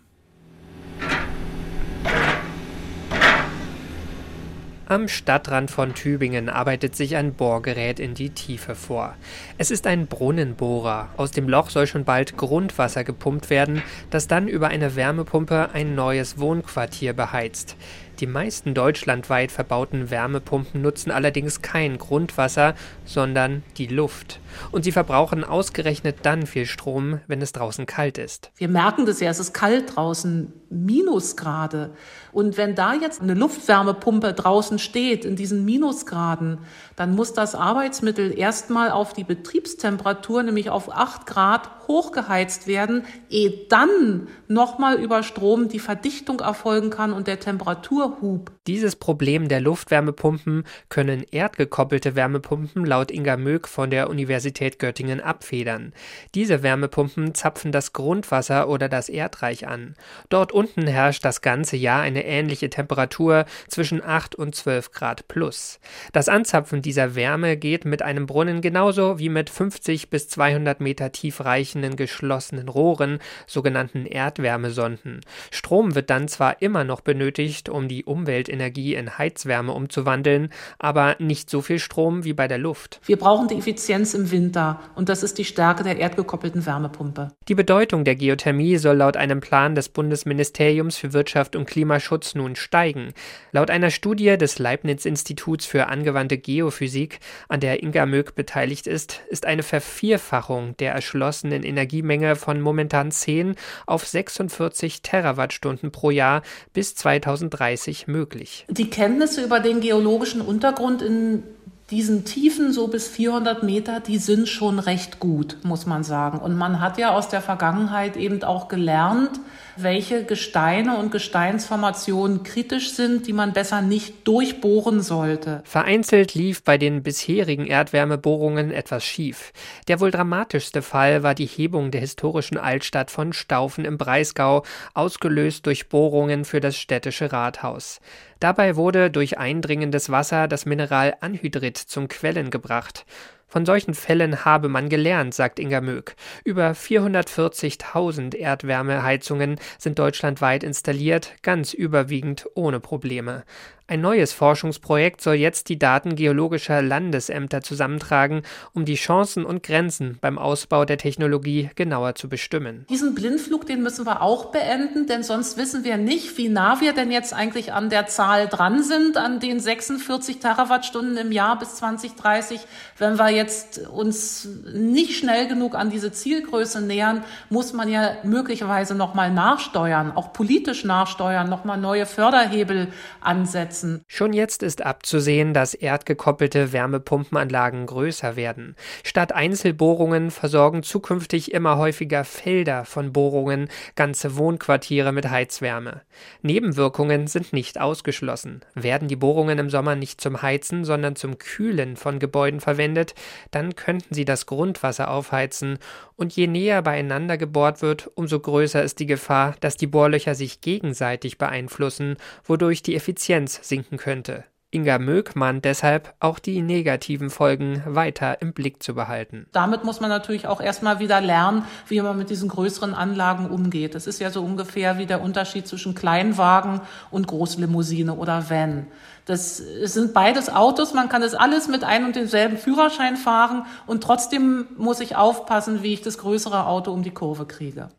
Am 4.92 5.08
Stadtrand 5.08 5.72
von 5.72 5.94
Tübingen 5.96 6.50
arbeitet 6.50 6.98
sich 6.98 7.16
ein 7.16 7.34
Bohrgerät 7.34 7.98
in 7.98 8.14
die 8.14 8.32
Tiefe 8.32 8.76
vor. 8.76 9.16
Es 9.58 9.72
ist 9.72 9.88
ein 9.88 10.06
Brunnenbohrer. 10.08 11.08
Aus 11.16 11.32
dem 11.32 11.48
Loch 11.48 11.70
soll 11.70 11.88
schon 11.88 12.04
bald 12.04 12.36
Grundwasser 12.36 13.06
gepumpt 13.06 13.50
werden, 13.50 13.82
das 14.10 14.28
dann 14.28 14.50
über 14.50 14.68
eine 14.68 14.98
Wärmepumpe 14.98 15.70
ein 15.72 15.96
neues 15.96 16.40
Wohnquartier 16.40 17.14
beheizt. 17.14 17.78
Die 18.20 18.28
meisten 18.28 18.74
deutschlandweit 18.74 19.54
verbauten 19.54 20.12
Wärmepumpen 20.12 20.82
nutzen 20.82 21.10
allerdings 21.10 21.62
kein 21.62 21.98
Grundwasser, 21.98 22.76
sondern 23.06 23.64
die 23.78 23.88
Luft. 23.88 24.42
Und 24.72 24.84
sie 24.84 24.92
verbrauchen 24.92 25.46
ausgerechnet 25.46 26.18
dann 26.24 26.46
viel 26.46 26.66
Strom, 26.66 27.22
wenn 27.28 27.42
es 27.42 27.54
draußen 27.54 27.86
kalt 27.86 28.18
ist. 28.18 28.52
Wir 28.58 28.68
merken 28.68 29.06
das 29.06 29.22
ja, 29.22 29.32
es 29.32 29.40
ist 29.40 29.54
kalt 29.54 29.96
draußen, 29.96 30.52
Minusgrade. 30.72 31.92
Und 32.32 32.58
wenn 32.58 32.76
da 32.76 32.94
jetzt 32.94 33.22
eine 33.22 33.34
Luftwärmepumpe 33.34 34.34
draußen 34.34 34.80
steht, 34.80 35.26
in 35.26 35.36
diesen 35.36 35.66
Minusgraden, 35.66 36.60
dann 36.96 37.16
muss 37.16 37.34
das 37.34 37.56
Arbeitsmittel 37.56 38.38
erstmal 38.38 38.90
auf 38.92 39.14
die 39.14 39.24
Betriebstemperatur, 39.24 40.44
nämlich 40.44 40.70
auf 40.70 40.92
8 40.92 41.26
Grad, 41.26 41.81
hochgeheizt 41.92 42.68
werden, 42.68 43.04
ehe 43.30 43.52
dann 43.70 44.28
nochmal 44.48 45.00
über 45.00 45.24
Strom 45.24 45.68
die 45.68 45.80
Verdichtung 45.80 46.40
erfolgen 46.40 46.90
kann 46.90 47.14
und 47.14 47.28
der 47.28 47.40
Temperaturhub. 47.40 48.52
Dieses 48.68 48.96
Problem 48.96 49.48
der 49.48 49.60
Luftwärmepumpen 49.60 50.64
können 50.90 51.24
erdgekoppelte 51.32 52.16
Wärmepumpen 52.16 52.86
laut 52.86 53.12
Inga 53.12 53.36
Möck 53.36 53.68
von 53.68 53.90
der 53.90 54.10
Universität 54.10 54.80
Göttingen 54.80 55.20
abfedern. 55.20 55.94
Diese 56.36 56.64
Wärmepumpen 56.64 57.34
zapfen 57.34 57.72
das 57.72 57.92
Grundwasser 57.92 58.70
oder 58.70 58.88
das 58.88 59.10
Erdreich 59.10 59.68
an. 59.68 59.96
Dort 60.30 60.52
unten 60.52 60.88
herrscht 60.88 61.26
das 61.26 61.42
ganze 61.42 61.76
Jahr 61.76 62.02
eine 62.02 62.26
ähnliche 62.26 62.70
Temperatur 62.70 63.46
zwischen 63.68 64.04
8 64.04 64.36
und 64.36 64.56
12 64.56 64.92
Grad 64.92 65.28
plus. 65.28 65.80
Das 66.14 66.30
Anzapfen 66.30 66.82
dieser 66.82 67.16
Wärme 67.16 67.58
geht 67.58 67.84
mit 67.84 68.02
einem 68.02 68.26
Brunnen 68.26 68.62
genauso 68.62 69.20
wie 69.20 69.30
mit 69.30 69.50
50 69.50 70.10
bis 70.10 70.30
200 70.30 70.80
Meter 70.80 71.12
tief 71.12 71.44
reichenden 71.82 71.96
geschlossenen 71.96 72.70
Rohren, 72.70 73.20
sogenannten 73.48 74.06
Erdwärmesonden. 74.06 75.22
Strom 75.52 75.96
wird 75.96 76.10
dann 76.10 76.28
zwar 76.28 76.62
immer 76.62 76.84
noch 76.84 77.02
benötigt, 77.02 77.70
um 77.70 77.88
die 77.88 78.06
Umweltenergie 78.06 78.96
in 78.96 79.18
Heizwärme 79.18 79.72
umzuwandeln, 79.72 80.50
aber 80.80 81.16
nicht 81.20 81.50
so 81.50 81.62
viel 81.62 81.80
Strom 81.80 82.24
wie 82.24 82.34
bei 82.34 82.48
der 82.48 82.58
Luft. 82.58 83.00
Wir 83.06 83.18
brauchen 83.18 83.48
die 83.48 83.56
Effizienz 83.56 84.14
im 84.14 84.32
Winter 84.32 84.80
und 84.96 85.10
das 85.10 85.24
ist 85.24 85.38
die 85.38 85.46
Stärke 85.46 85.84
der 85.84 85.98
erdgekoppelten 85.98 86.66
Wärmepumpe. 86.66 87.30
Die 87.48 87.56
Bedeutung 87.56 88.04
der 88.04 88.16
Geothermie 88.16 88.78
soll 88.78 88.98
laut 88.98 89.18
einem 89.18 89.40
Plan 89.40 89.76
des 89.76 89.90
Bundesministeriums 89.90 90.98
für 90.98 91.14
Wirtschaft 91.14 91.56
und 91.56 91.66
Klimaschutz 91.66 92.36
nun 92.36 92.56
steigen. 92.56 93.14
Laut 93.52 93.70
einer 93.70 93.90
Studie 93.90 94.38
des 94.38 94.60
Leibniz-Instituts 94.60 95.66
für 95.66 95.88
angewandte 95.88 96.38
Geophysik, 96.38 97.20
an 97.50 97.60
der 97.60 97.84
Inga 97.84 98.06
Möck 98.06 98.36
beteiligt 98.36 98.88
ist, 98.88 99.22
ist 99.30 99.46
eine 99.46 99.64
Vervierfachung 99.64 100.76
der 100.78 100.92
erschlossenen 100.94 101.61
Energiemenge 101.64 102.36
von 102.36 102.62
momentan 102.62 103.12
10 103.12 103.56
auf 103.86 104.08
46 104.08 105.02
Terawattstunden 105.02 105.92
pro 105.92 106.12
Jahr 106.12 106.42
bis 106.74 106.96
2030 106.96 108.08
möglich. 108.08 108.66
Die 108.70 108.90
Kenntnisse 108.90 109.44
über 109.44 109.60
den 109.60 109.82
geologischen 109.82 110.42
Untergrund 110.42 111.02
in 111.02 111.44
diesen 111.92 112.24
Tiefen 112.24 112.72
so 112.72 112.88
bis 112.88 113.10
400 113.10 113.64
Meter, 113.64 114.00
die 114.00 114.18
sind 114.18 114.48
schon 114.48 114.80
recht 114.80 115.20
gut, 115.20 115.58
muss 115.64 115.86
man 115.86 116.04
sagen. 116.04 116.40
Und 116.40 116.56
man 116.56 116.80
hat 116.80 116.98
ja 116.98 117.14
aus 117.14 117.28
der 117.28 117.42
Vergangenheit 117.42 118.16
eben 118.16 118.42
auch 118.44 118.70
gelernt, 118.70 119.40
welche 119.76 120.24
Gesteine 120.24 120.98
und 120.98 121.12
Gesteinsformationen 121.12 122.44
kritisch 122.44 122.92
sind, 122.92 123.28
die 123.28 123.34
man 123.34 123.54
besser 123.54 123.82
nicht 123.82 124.28
durchbohren 124.28 125.02
sollte. 125.02 125.62
Vereinzelt 125.66 126.34
lief 126.34 126.64
bei 126.64 126.78
den 126.78 127.04
bisherigen 127.04 127.66
Erdwärmebohrungen 127.66 128.72
etwas 128.72 129.04
schief. 129.04 129.52
Der 129.88 130.00
wohl 130.00 130.12
dramatischste 130.12 130.82
Fall 130.82 131.24
war 131.24 131.36
die 131.36 131.46
Hebung 131.46 131.92
der 131.92 132.02
historischen 132.02 132.58
Altstadt 132.58 133.12
von 133.12 133.34
Staufen 133.34 133.84
im 133.84 133.98
Breisgau, 133.98 134.64
ausgelöst 134.94 135.66
durch 135.66 135.90
Bohrungen 135.90 136.46
für 136.46 136.62
das 136.62 136.78
städtische 136.78 137.32
Rathaus. 137.32 138.00
Dabei 138.42 138.76
wurde 138.76 139.12
durch 139.12 139.38
eindringendes 139.38 140.10
Wasser 140.10 140.48
das 140.48 140.66
Mineral 140.66 141.16
Anhydrit 141.22 141.78
zum 141.78 142.08
Quellen 142.08 142.50
gebracht. 142.50 143.06
Von 143.46 143.68
solchen 143.68 143.94
Fällen 143.94 144.46
habe 144.46 144.68
man 144.68 144.90
gelernt, 144.90 145.36
sagt 145.36 145.60
Inga 145.60 145.80
Möck. 145.80 146.16
Über 146.44 146.72
440.000 146.72 148.36
Erdwärmeheizungen 148.36 149.60
sind 149.78 150.00
deutschlandweit 150.00 150.64
installiert, 150.64 151.36
ganz 151.44 151.74
überwiegend 151.74 152.48
ohne 152.56 152.80
Probleme. 152.80 153.44
Ein 153.92 154.00
neues 154.00 154.32
Forschungsprojekt 154.32 155.20
soll 155.20 155.34
jetzt 155.34 155.68
die 155.68 155.78
Daten 155.78 156.16
geologischer 156.16 156.82
Landesämter 156.82 157.60
zusammentragen, 157.60 158.44
um 158.74 158.86
die 158.86 158.96
Chancen 158.96 159.44
und 159.44 159.64
Grenzen 159.64 160.18
beim 160.22 160.38
Ausbau 160.38 160.86
der 160.86 160.98
Technologie 160.98 161.70
genauer 161.76 162.16
zu 162.16 162.30
bestimmen. 162.30 162.86
Diesen 162.90 163.16
Blindflug, 163.16 163.66
den 163.66 163.84
müssen 163.84 164.06
wir 164.06 164.22
auch 164.22 164.46
beenden, 164.54 165.08
denn 165.08 165.24
sonst 165.24 165.58
wissen 165.58 165.84
wir 165.84 165.98
nicht, 165.98 166.38
wie 166.38 166.48
nah 166.48 166.80
wir 166.80 166.94
denn 166.94 167.12
jetzt 167.12 167.34
eigentlich 167.34 167.74
an 167.74 167.90
der 167.90 168.08
Zahl 168.08 168.48
dran 168.48 168.82
sind, 168.82 169.18
an 169.18 169.42
den 169.42 169.60
46 169.60 170.40
Terawattstunden 170.40 171.18
im 171.18 171.34
Jahr 171.34 171.60
bis 171.60 171.76
2030. 171.76 172.62
Wenn 172.98 173.20
wir 173.20 173.30
jetzt 173.32 173.90
uns 173.90 174.48
nicht 174.74 175.18
schnell 175.18 175.50
genug 175.50 175.76
an 175.76 175.90
diese 175.90 176.14
Zielgröße 176.14 176.80
nähern, 176.80 177.26
muss 177.50 177.74
man 177.74 177.90
ja 177.90 178.16
möglicherweise 178.24 178.96
nochmal 178.96 179.34
nachsteuern, 179.34 180.14
auch 180.16 180.32
politisch 180.32 180.86
nachsteuern, 180.86 181.50
nochmal 181.50 181.78
neue 181.78 182.06
Förderhebel 182.06 182.88
ansetzen 183.20 183.81
setzen. 183.82 184.06
Schon 184.08 184.34
jetzt 184.34 184.64
ist 184.64 184.84
abzusehen, 184.86 185.54
dass 185.54 185.74
erdgekoppelte 185.74 186.72
Wärmepumpenanlagen 186.72 187.86
größer 187.86 188.36
werden. 188.36 188.76
Statt 189.04 189.34
Einzelbohrungen 189.34 190.32
versorgen 190.32 190.84
zukünftig 190.84 191.52
immer 191.52 191.78
häufiger 191.78 192.24
Felder 192.24 192.86
von 192.86 193.12
Bohrungen 193.12 193.70
ganze 193.96 194.38
Wohnquartiere 194.38 195.12
mit 195.12 195.30
Heizwärme. 195.30 196.02
Nebenwirkungen 196.42 197.28
sind 197.28 197.54
nicht 197.54 197.80
ausgeschlossen. 197.80 198.62
Werden 198.76 199.08
die 199.08 199.16
Bohrungen 199.16 199.60
im 199.60 199.70
Sommer 199.70 199.96
nicht 199.96 200.22
zum 200.22 200.42
Heizen, 200.42 200.86
sondern 200.86 201.16
zum 201.16 201.38
Kühlen 201.38 201.96
von 201.96 202.20
Gebäuden 202.20 202.60
verwendet, 202.60 203.16
dann 203.52 203.76
könnten 203.76 204.14
sie 204.14 204.26
das 204.26 204.46
Grundwasser 204.46 205.10
aufheizen 205.10 205.80
und 206.22 206.36
je 206.36 206.46
näher 206.46 206.84
beieinander 206.84 207.36
gebohrt 207.36 207.82
wird, 207.82 208.12
umso 208.14 208.40
größer 208.40 208.84
ist 208.84 209.00
die 209.00 209.08
Gefahr, 209.08 209.56
dass 209.60 209.76
die 209.76 209.88
Bohrlöcher 209.88 210.36
sich 210.36 210.62
gegenseitig 210.62 211.40
beeinflussen, 211.40 212.18
wodurch 212.44 212.84
die 212.84 212.96
Effizienz 212.96 213.60
sinken 213.62 213.98
könnte. 213.98 214.46
Inga 214.74 215.00
Möck 215.00 215.36
mahnt 215.36 215.66
deshalb, 215.66 216.14
auch 216.22 216.40
die 216.40 216.62
negativen 216.62 217.30
Folgen 217.30 217.84
weiter 217.86 218.42
im 218.42 218.54
Blick 218.54 218.82
zu 218.82 218.96
behalten. 218.96 219.46
Damit 219.52 219.84
muss 219.84 220.00
man 220.00 220.10
natürlich 220.10 220.48
auch 220.48 220.62
erstmal 220.62 221.00
wieder 221.00 221.20
lernen, 221.20 221.66
wie 221.88 222.02
man 222.02 222.18
mit 222.18 222.30
diesen 222.30 222.48
größeren 222.48 222.94
Anlagen 222.94 223.50
umgeht. 223.50 223.96
Das 223.96 224.08
ist 224.08 224.22
ja 224.22 224.32
so 224.32 224.42
ungefähr 224.42 224.98
wie 224.98 225.06
der 225.06 225.22
Unterschied 225.22 225.68
zwischen 225.68 225.94
Kleinwagen 225.94 226.80
und 227.10 227.28
Großlimousine 227.28 228.16
oder 228.16 228.50
Van. 228.50 228.88
Das 229.26 229.58
sind 229.58 230.14
beides 230.14 230.50
Autos, 230.50 230.94
man 230.94 231.10
kann 231.10 231.22
das 231.22 231.34
alles 231.34 231.68
mit 231.68 231.84
einem 231.84 232.06
und 232.08 232.16
demselben 232.16 232.58
Führerschein 232.58 233.18
fahren 233.18 233.66
und 233.88 234.02
trotzdem 234.02 234.68
muss 234.78 235.02
ich 235.02 235.18
aufpassen, 235.18 235.84
wie 235.84 235.94
ich 235.94 236.02
das 236.02 236.18
größere 236.18 236.66
Auto 236.66 236.92
um 236.94 237.04
die 237.04 237.12
Kurve 237.12 237.46
kriege. 237.46 237.90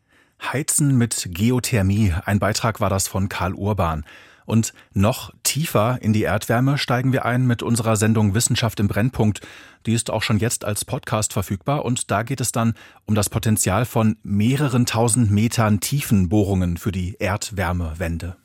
Heizen 0.41 0.97
mit 0.97 1.29
Geothermie, 1.31 2.13
ein 2.25 2.39
Beitrag 2.39 2.81
war 2.81 2.89
das 2.89 3.07
von 3.07 3.29
Karl 3.29 3.53
Urban. 3.53 4.03
Und 4.45 4.73
noch 4.93 5.33
tiefer 5.43 5.99
in 6.01 6.13
die 6.13 6.23
Erdwärme 6.23 6.77
steigen 6.77 7.13
wir 7.13 7.25
ein 7.25 7.45
mit 7.45 7.63
unserer 7.63 7.95
Sendung 7.95 8.33
Wissenschaft 8.33 8.79
im 8.79 8.87
Brennpunkt. 8.87 9.41
Die 9.85 9.93
ist 9.93 10.09
auch 10.09 10.23
schon 10.23 10.39
jetzt 10.39 10.65
als 10.65 10.85
Podcast 10.85 11.33
verfügbar 11.33 11.85
und 11.85 12.11
da 12.11 12.23
geht 12.23 12.41
es 12.41 12.51
dann 12.51 12.73
um 13.05 13.15
das 13.15 13.29
Potenzial 13.29 13.85
von 13.85 14.17
mehreren 14.23 14.85
tausend 14.85 15.31
Metern 15.31 15.79
Tiefenbohrungen 15.79 16.77
für 16.77 16.91
die 16.91 17.15
Erdwärmewende. 17.19 18.35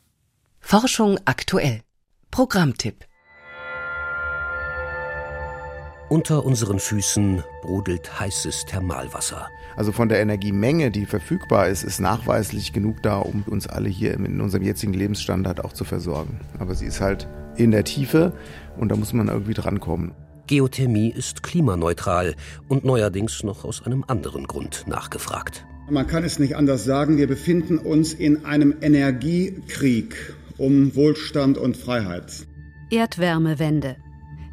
Forschung 0.61 1.19
aktuell. 1.25 1.83
Programmtipp. 2.31 3.08
Unter 6.09 6.47
unseren 6.47 6.79
Füßen 6.79 7.43
brodelt 7.61 8.19
heißes 8.19 8.65
Thermalwasser. 8.65 9.51
Also 9.77 9.93
von 9.93 10.09
der 10.09 10.21
Energiemenge, 10.21 10.91
die 10.91 11.05
verfügbar 11.05 11.69
ist, 11.69 11.85
ist 11.85 12.01
nachweislich 12.01 12.73
genug 12.73 13.03
da, 13.03 13.19
um 13.19 13.43
uns 13.43 13.67
alle 13.67 13.91
hier 13.91 14.15
in 14.15 14.41
unserem 14.41 14.63
jetzigen 14.63 14.95
Lebensstandard 14.95 15.63
auch 15.63 15.75
zu 15.75 15.85
versorgen. 15.85 16.41
Aber 16.59 16.75
sie 16.75 16.87
ist 16.87 17.03
halt 17.03 17.29
in 17.57 17.73
der 17.73 17.85
Tiefe 17.85 18.33
und 18.79 18.89
da 18.89 18.97
muss 18.97 19.13
man 19.13 19.29
irgendwie 19.29 19.53
drankommen. 19.53 20.13
Geothermie 20.47 21.11
ist 21.11 21.43
klimaneutral 21.43 22.37
und 22.69 22.87
neuerdings 22.87 23.45
noch 23.45 23.67
aus 23.67 23.85
einem 23.85 24.03
anderen 24.07 24.47
Grund 24.47 24.85
nachgefragt. 24.87 25.67
Man 25.91 26.07
kann 26.07 26.25
es 26.25 26.39
nicht 26.39 26.57
anders 26.57 26.85
sagen, 26.85 27.19
wir 27.19 27.27
befinden 27.27 27.77
uns 27.77 28.15
in 28.15 28.47
einem 28.47 28.75
Energiekrieg 28.81 30.35
um 30.57 30.97
Wohlstand 30.97 31.59
und 31.59 31.77
Freiheit. 31.77 32.47
Erdwärmewende 32.91 33.97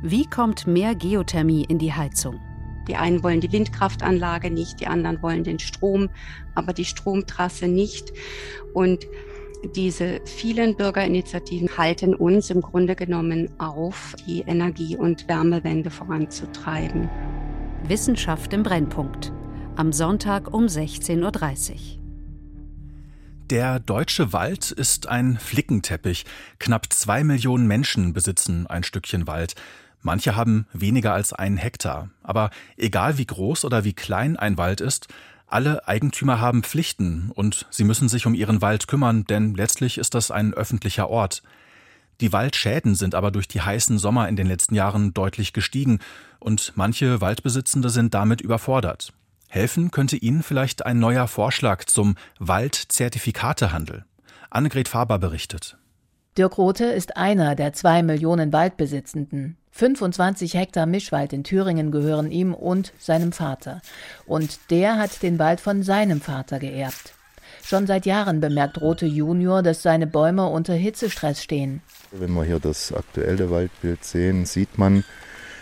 wie 0.07 0.27
kommt 0.27 0.67
mehr 0.67 0.93
Geothermie 0.93 1.65
in 1.65 1.79
die 1.79 1.93
Heizung? 1.93 2.39
Die 2.87 2.95
einen 2.95 3.23
wollen 3.23 3.41
die 3.41 3.51
Windkraftanlage 3.51 4.51
nicht, 4.51 4.79
die 4.79 4.85
anderen 4.85 5.19
wollen 5.23 5.43
den 5.43 5.57
Strom, 5.57 6.09
aber 6.53 6.73
die 6.73 6.85
Stromtrasse 6.85 7.67
nicht. 7.67 8.13
Und 8.75 9.07
diese 9.73 10.21
vielen 10.25 10.75
Bürgerinitiativen 10.75 11.75
halten 11.75 12.13
uns 12.13 12.51
im 12.51 12.61
Grunde 12.61 12.95
genommen 12.95 13.49
auf, 13.57 14.15
die 14.27 14.41
Energie- 14.41 14.95
und 14.95 15.27
Wärmewende 15.27 15.89
voranzutreiben. 15.89 17.09
Wissenschaft 17.87 18.53
im 18.53 18.61
Brennpunkt. 18.61 19.33
Am 19.75 19.91
Sonntag 19.91 20.53
um 20.53 20.65
16.30 20.65 21.71
Uhr. 21.71 22.05
Der 23.49 23.79
deutsche 23.79 24.33
Wald 24.33 24.71
ist 24.71 25.07
ein 25.07 25.37
Flickenteppich. 25.37 26.25
Knapp 26.59 26.91
zwei 26.91 27.23
Millionen 27.23 27.67
Menschen 27.67 28.13
besitzen 28.13 28.65
ein 28.67 28.83
Stückchen 28.83 29.27
Wald. 29.27 29.55
Manche 30.05 30.35
haben 30.35 30.67
weniger 30.71 31.13
als 31.13 31.33
einen 31.33 31.57
Hektar. 31.57 32.09
Aber 32.21 32.51
egal 32.77 33.17
wie 33.17 33.25
groß 33.25 33.65
oder 33.65 33.83
wie 33.85 33.93
klein 33.93 34.37
ein 34.37 34.55
Wald 34.55 34.79
ist, 34.79 35.07
alle 35.47 35.87
Eigentümer 35.87 36.39
haben 36.39 36.61
Pflichten 36.61 37.31
und 37.33 37.65
sie 37.71 37.85
müssen 37.85 38.07
sich 38.07 38.27
um 38.27 38.35
ihren 38.35 38.61
Wald 38.61 38.87
kümmern, 38.87 39.25
denn 39.25 39.55
letztlich 39.55 39.97
ist 39.97 40.13
das 40.13 40.29
ein 40.29 40.53
öffentlicher 40.53 41.09
Ort. 41.09 41.41
Die 42.21 42.31
Waldschäden 42.31 42.93
sind 42.93 43.15
aber 43.15 43.31
durch 43.31 43.47
die 43.47 43.61
heißen 43.61 43.97
Sommer 43.97 44.29
in 44.29 44.35
den 44.35 44.45
letzten 44.45 44.75
Jahren 44.75 45.15
deutlich 45.15 45.53
gestiegen 45.53 45.97
und 46.39 46.73
manche 46.75 47.19
Waldbesitzende 47.19 47.89
sind 47.89 48.13
damit 48.13 48.41
überfordert. 48.41 49.11
Helfen 49.47 49.89
könnte 49.89 50.17
Ihnen 50.17 50.43
vielleicht 50.43 50.85
ein 50.85 50.99
neuer 50.99 51.27
Vorschlag 51.27 51.85
zum 51.85 52.15
Waldzertifikatehandel. 52.37 54.05
Annegret 54.51 54.87
Faber 54.87 55.17
berichtet. 55.17 55.79
Dirk 56.37 56.59
Rothe 56.59 56.85
ist 56.85 57.17
einer 57.17 57.55
der 57.55 57.73
zwei 57.73 58.03
Millionen 58.03 58.53
Waldbesitzenden. 58.53 59.57
25 59.75 60.53
Hektar 60.53 60.85
Mischwald 60.85 61.33
in 61.33 61.43
Thüringen 61.43 61.91
gehören 61.91 62.31
ihm 62.31 62.53
und 62.53 62.93
seinem 62.97 63.33
Vater. 63.33 63.81
Und 64.25 64.71
der 64.71 64.97
hat 64.97 65.21
den 65.21 65.37
Wald 65.37 65.59
von 65.59 65.83
seinem 65.83 66.21
Vater 66.21 66.59
geerbt. 66.59 67.13
Schon 67.61 67.85
seit 67.85 68.05
Jahren 68.05 68.39
bemerkt 68.39 68.79
Rote 68.79 69.05
Junior, 69.05 69.63
dass 69.63 69.81
seine 69.81 70.07
Bäume 70.07 70.47
unter 70.47 70.73
Hitzestress 70.73 71.43
stehen. 71.43 71.81
Wenn 72.11 72.31
wir 72.31 72.45
hier 72.45 72.59
das 72.59 72.93
aktuelle 72.93 73.49
Waldbild 73.51 74.05
sehen, 74.05 74.45
sieht 74.45 74.77
man, 74.77 75.03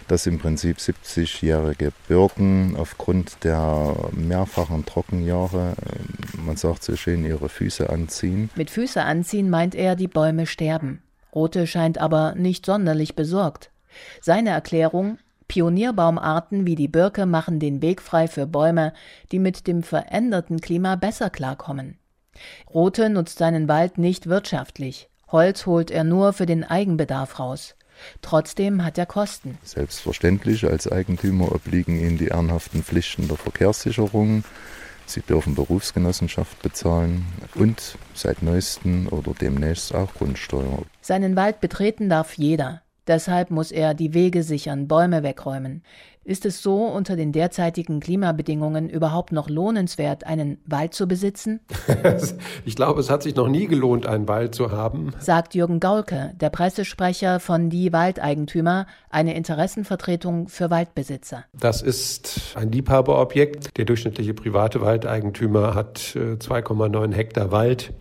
dass 0.08 0.28
im 0.28 0.38
Prinzip 0.38 0.78
70-jährige 0.78 1.92
Birken 2.08 2.76
aufgrund 2.78 3.44
der 3.44 3.96
mehrfachen 4.12 4.86
Trockenjahre, 4.86 5.74
äh, 5.82 6.38
man 6.40 6.58
sagt 6.58 6.84
so 6.84 6.96
schön, 6.96 7.26
ihre 7.26 7.50
Füße 7.50 7.90
anziehen. 7.90 8.52
Mit 8.56 8.70
Füße 8.70 9.02
anziehen 9.02 9.50
meint 9.50 9.74
er, 9.74 9.96
die 9.96 10.08
Bäume 10.08 10.46
sterben. 10.46 11.02
Rote 11.34 11.66
scheint 11.66 11.98
aber 11.98 12.36
nicht 12.36 12.68
sonderlich 12.68 13.16
besorgt. 13.16 13.72
Seine 14.22 14.52
Erklärung 14.52 15.18
Pionierbaumarten 15.48 16.66
wie 16.66 16.76
die 16.76 16.88
Birke 16.88 17.26
machen 17.26 17.60
den 17.60 17.82
Weg 17.82 18.02
frei 18.02 18.28
für 18.28 18.48
Bäume, 18.48 18.94
die 19.32 19.40
mit 19.40 19.68
dem 19.68 19.84
veränderten 19.84 20.62
Klima 20.62 20.96
besser 20.96 21.30
klarkommen. 21.30 21.98
Rote 22.74 23.10
nutzt 23.10 23.38
seinen 23.38 23.68
Wald 23.68 23.98
nicht 23.98 24.28
wirtschaftlich. 24.28 25.10
Holz 25.32 25.66
holt 25.66 25.92
er 25.92 26.04
nur 26.04 26.34
für 26.34 26.46
den 26.46 26.64
Eigenbedarf 26.64 27.40
raus. 27.40 27.76
Trotzdem 28.22 28.84
hat 28.84 28.98
er 28.98 29.06
Kosten. 29.06 29.58
Selbstverständlich, 29.64 30.66
als 30.66 30.92
Eigentümer 30.92 31.52
obliegen 31.52 32.00
Ihnen 32.00 32.18
die 32.18 32.28
ehrenhaften 32.28 32.84
Pflichten 32.84 33.28
der 33.28 33.38
Verkehrssicherung. 33.38 34.44
Sie 35.06 35.22
dürfen 35.22 35.54
Berufsgenossenschaft 35.54 36.62
bezahlen 36.62 37.26
und 37.56 37.98
seit 38.14 38.42
neuestem 38.42 39.08
oder 39.10 39.34
demnächst 39.34 39.94
auch 39.94 40.14
Grundsteuer. 40.14 40.84
Seinen 41.02 41.36
Wald 41.36 41.60
betreten 41.60 42.10
darf 42.10 42.34
jeder. 42.36 42.83
Deshalb 43.08 43.52
muss 43.52 43.72
er 43.72 43.94
die 43.94 44.14
Wege 44.14 44.44
sichern, 44.44 44.88
Bäume 44.88 45.24
wegräumen. 45.24 45.84
Ist 46.26 46.46
es 46.46 46.62
so 46.62 46.86
unter 46.86 47.18
den 47.18 47.34
derzeitigen 47.34 48.00
Klimabedingungen 48.00 48.88
überhaupt 48.88 49.34
noch 49.34 49.50
lohnenswert, 49.50 50.26
einen 50.26 50.58
Wald 50.66 50.94
zu 50.94 51.06
besitzen? 51.06 51.60
ich 52.66 52.78
glaube, 52.78 53.02
es 53.02 53.10
hat 53.10 53.24
sich 53.24 53.36
noch 53.36 53.50
nie 53.50 53.68
gelohnt, 53.68 54.08
einen 54.08 54.30
Wald 54.30 54.56
zu 54.56 54.72
haben, 54.72 55.12
sagt 55.20 55.54
Jürgen 55.54 55.82
Gaulke, 55.82 56.34
der 56.40 56.50
Pressesprecher 56.50 57.42
von 57.42 57.70
Die 57.70 57.92
Waldeigentümer, 57.92 58.88
eine 59.10 59.36
Interessenvertretung 59.36 60.48
für 60.48 60.70
Waldbesitzer. 60.70 61.44
Das 61.60 61.82
ist 61.82 62.56
ein 62.56 62.72
Liebhaberobjekt. 62.72 63.78
Der 63.78 63.84
durchschnittliche 63.84 64.34
private 64.34 64.80
Waldeigentümer 64.80 65.76
hat 65.76 65.98
2,9 66.00 67.12
äh, 67.12 67.16
Hektar 67.16 67.52
Wald. 67.52 67.92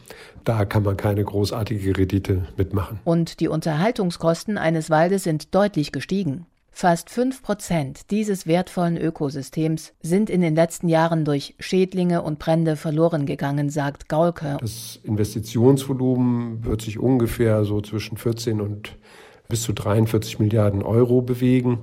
Da 0.44 0.64
kann 0.64 0.84
man 0.84 0.96
keine 0.96 1.24
großartige 1.24 1.96
Rendite 1.96 2.46
mitmachen. 2.56 3.00
Und 3.04 3.40
die 3.40 3.48
Unterhaltungskosten 3.48 4.58
eines 4.58 4.90
Waldes 4.90 5.24
sind 5.24 5.54
deutlich 5.54 5.92
gestiegen. 5.92 6.46
Fast 6.74 7.10
fünf 7.10 7.42
Prozent 7.42 8.10
dieses 8.10 8.46
wertvollen 8.46 8.96
Ökosystems 8.96 9.92
sind 10.00 10.30
in 10.30 10.40
den 10.40 10.54
letzten 10.54 10.88
Jahren 10.88 11.24
durch 11.24 11.54
Schädlinge 11.60 12.22
und 12.22 12.38
Brände 12.38 12.76
verloren 12.76 13.26
gegangen, 13.26 13.68
sagt 13.68 14.08
Gaulke. 14.08 14.56
Das 14.60 14.98
Investitionsvolumen 15.04 16.64
wird 16.64 16.80
sich 16.80 16.98
ungefähr 16.98 17.64
so 17.64 17.82
zwischen 17.82 18.16
14 18.16 18.60
und 18.60 18.96
bis 19.48 19.62
zu 19.62 19.74
43 19.74 20.38
Milliarden 20.38 20.82
Euro 20.82 21.20
bewegen. 21.20 21.80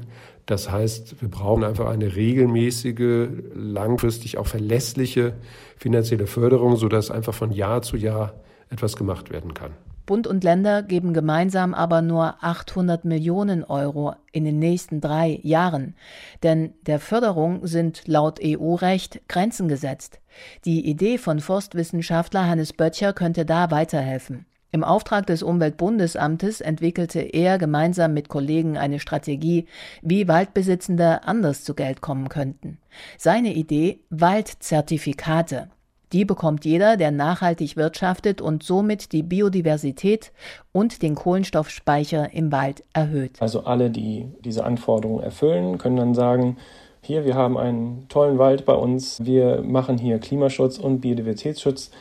Das 0.47 0.71
heißt, 0.71 1.21
wir 1.21 1.29
brauchen 1.29 1.63
einfach 1.63 1.87
eine 1.87 2.15
regelmäßige, 2.15 3.29
langfristig 3.53 4.39
auch 4.39 4.47
verlässliche 4.47 5.35
finanzielle 5.77 6.25
Förderung, 6.25 6.75
sodass 6.77 7.11
einfach 7.11 7.35
von 7.35 7.51
Jahr 7.51 7.83
zu 7.83 7.95
Jahr 7.95 8.33
etwas 8.71 8.95
gemacht 8.95 9.29
werden 9.29 9.53
kann. 9.53 9.71
Bund 10.09 10.25
und 10.25 10.43
Länder 10.43 10.81
geben 10.81 11.13
gemeinsam 11.13 11.75
aber 11.75 12.01
nur 12.01 12.43
800 12.43 13.05
Millionen 13.05 13.63
Euro 13.63 14.15
in 14.31 14.43
den 14.43 14.57
nächsten 14.57 15.01
drei 15.01 15.39
Jahren. 15.43 15.93
Denn 16.41 16.73
der 16.87 16.99
Förderung 16.99 17.67
sind 17.67 18.07
laut 18.07 18.39
EU-Recht 18.43 19.21
Grenzen 19.27 19.67
gesetzt. 19.67 20.19
Die 20.65 20.89
Idee 20.89 21.19
von 21.19 21.39
Forstwissenschaftler 21.39 22.47
Hannes 22.47 22.73
Böttcher 22.73 23.13
könnte 23.13 23.45
da 23.45 23.69
weiterhelfen. 23.69 24.47
Im 24.71 24.83
Auftrag 24.83 25.27
des 25.27 25.43
Umweltbundesamtes 25.43 26.59
entwickelte 26.61 27.19
er 27.19 27.59
gemeinsam 27.59 28.15
mit 28.15 28.29
Kollegen 28.29 28.79
eine 28.79 28.99
Strategie, 28.99 29.67
wie 30.01 30.27
Waldbesitzende 30.27 31.23
anders 31.25 31.63
zu 31.63 31.75
Geld 31.75 32.01
kommen 32.01 32.29
könnten. 32.29 32.79
Seine 33.19 33.53
Idee 33.53 33.99
Waldzertifikate. 34.09 35.69
Die 36.11 36.25
bekommt 36.25 36.65
jeder, 36.65 36.97
der 36.97 37.11
nachhaltig 37.11 37.77
wirtschaftet 37.77 38.41
und 38.41 38.63
somit 38.63 39.11
die 39.11 39.21
Biodiversität 39.21 40.31
und 40.71 41.01
den 41.01 41.15
Kohlenstoffspeicher 41.15 42.33
im 42.33 42.51
Wald 42.51 42.83
erhöht. 42.93 43.39
Also 43.39 43.65
alle, 43.65 43.91
die 43.91 44.27
diese 44.43 44.63
Anforderungen 44.63 45.23
erfüllen, 45.23 45.77
können 45.77 45.97
dann 45.97 46.15
sagen, 46.15 46.57
hier, 47.01 47.25
wir 47.25 47.35
haben 47.35 47.57
einen 47.57 48.07
tollen 48.09 48.37
Wald 48.39 48.65
bei 48.65 48.73
uns, 48.73 49.17
wir 49.23 49.61
machen 49.61 49.97
hier 49.97 50.19
Klimaschutz 50.19 50.77
und 50.77 51.01
Biodiversitätsschutz 51.01 51.91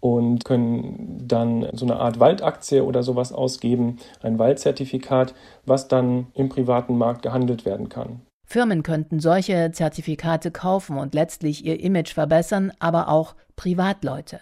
und 0.00 0.44
können 0.44 1.24
dann 1.26 1.68
so 1.72 1.84
eine 1.84 1.96
Art 1.96 2.20
Waldaktie 2.20 2.80
oder 2.80 3.02
sowas 3.02 3.32
ausgeben, 3.32 3.98
ein 4.22 4.38
Waldzertifikat, 4.38 5.34
was 5.64 5.88
dann 5.88 6.28
im 6.34 6.48
privaten 6.48 6.96
Markt 6.96 7.22
gehandelt 7.22 7.64
werden 7.64 7.88
kann. 7.88 8.20
Firmen 8.48 8.84
könnten 8.84 9.18
solche 9.18 9.72
Zertifikate 9.72 10.52
kaufen 10.52 10.98
und 10.98 11.14
letztlich 11.14 11.64
ihr 11.64 11.80
Image 11.80 12.14
verbessern, 12.14 12.72
aber 12.78 13.08
auch 13.08 13.34
Privatleute. 13.56 14.40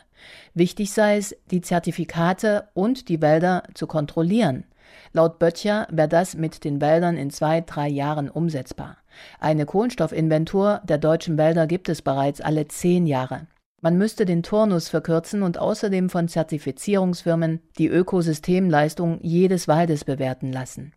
Wichtig 0.52 0.92
sei 0.92 1.16
es, 1.16 1.34
die 1.50 1.62
Zertifikate 1.62 2.68
und 2.74 3.08
die 3.08 3.22
Wälder 3.22 3.62
zu 3.72 3.86
kontrollieren. 3.86 4.64
Laut 5.12 5.38
Böttcher 5.38 5.86
wäre 5.90 6.08
das 6.08 6.36
mit 6.36 6.64
den 6.64 6.82
Wäldern 6.82 7.16
in 7.16 7.30
zwei, 7.30 7.62
drei 7.62 7.88
Jahren 7.88 8.28
umsetzbar. 8.28 8.98
Eine 9.40 9.64
Kohlenstoffinventur 9.64 10.82
der 10.84 10.98
deutschen 10.98 11.38
Wälder 11.38 11.66
gibt 11.66 11.88
es 11.88 12.02
bereits 12.02 12.40
alle 12.40 12.68
zehn 12.68 13.06
Jahre. 13.06 13.46
Man 13.80 13.96
müsste 13.96 14.26
den 14.26 14.42
Turnus 14.42 14.88
verkürzen 14.88 15.42
und 15.42 15.58
außerdem 15.58 16.10
von 16.10 16.28
Zertifizierungsfirmen 16.28 17.60
die 17.78 17.88
Ökosystemleistung 17.88 19.18
jedes 19.22 19.68
Waldes 19.68 20.04
bewerten 20.04 20.52
lassen. 20.52 20.92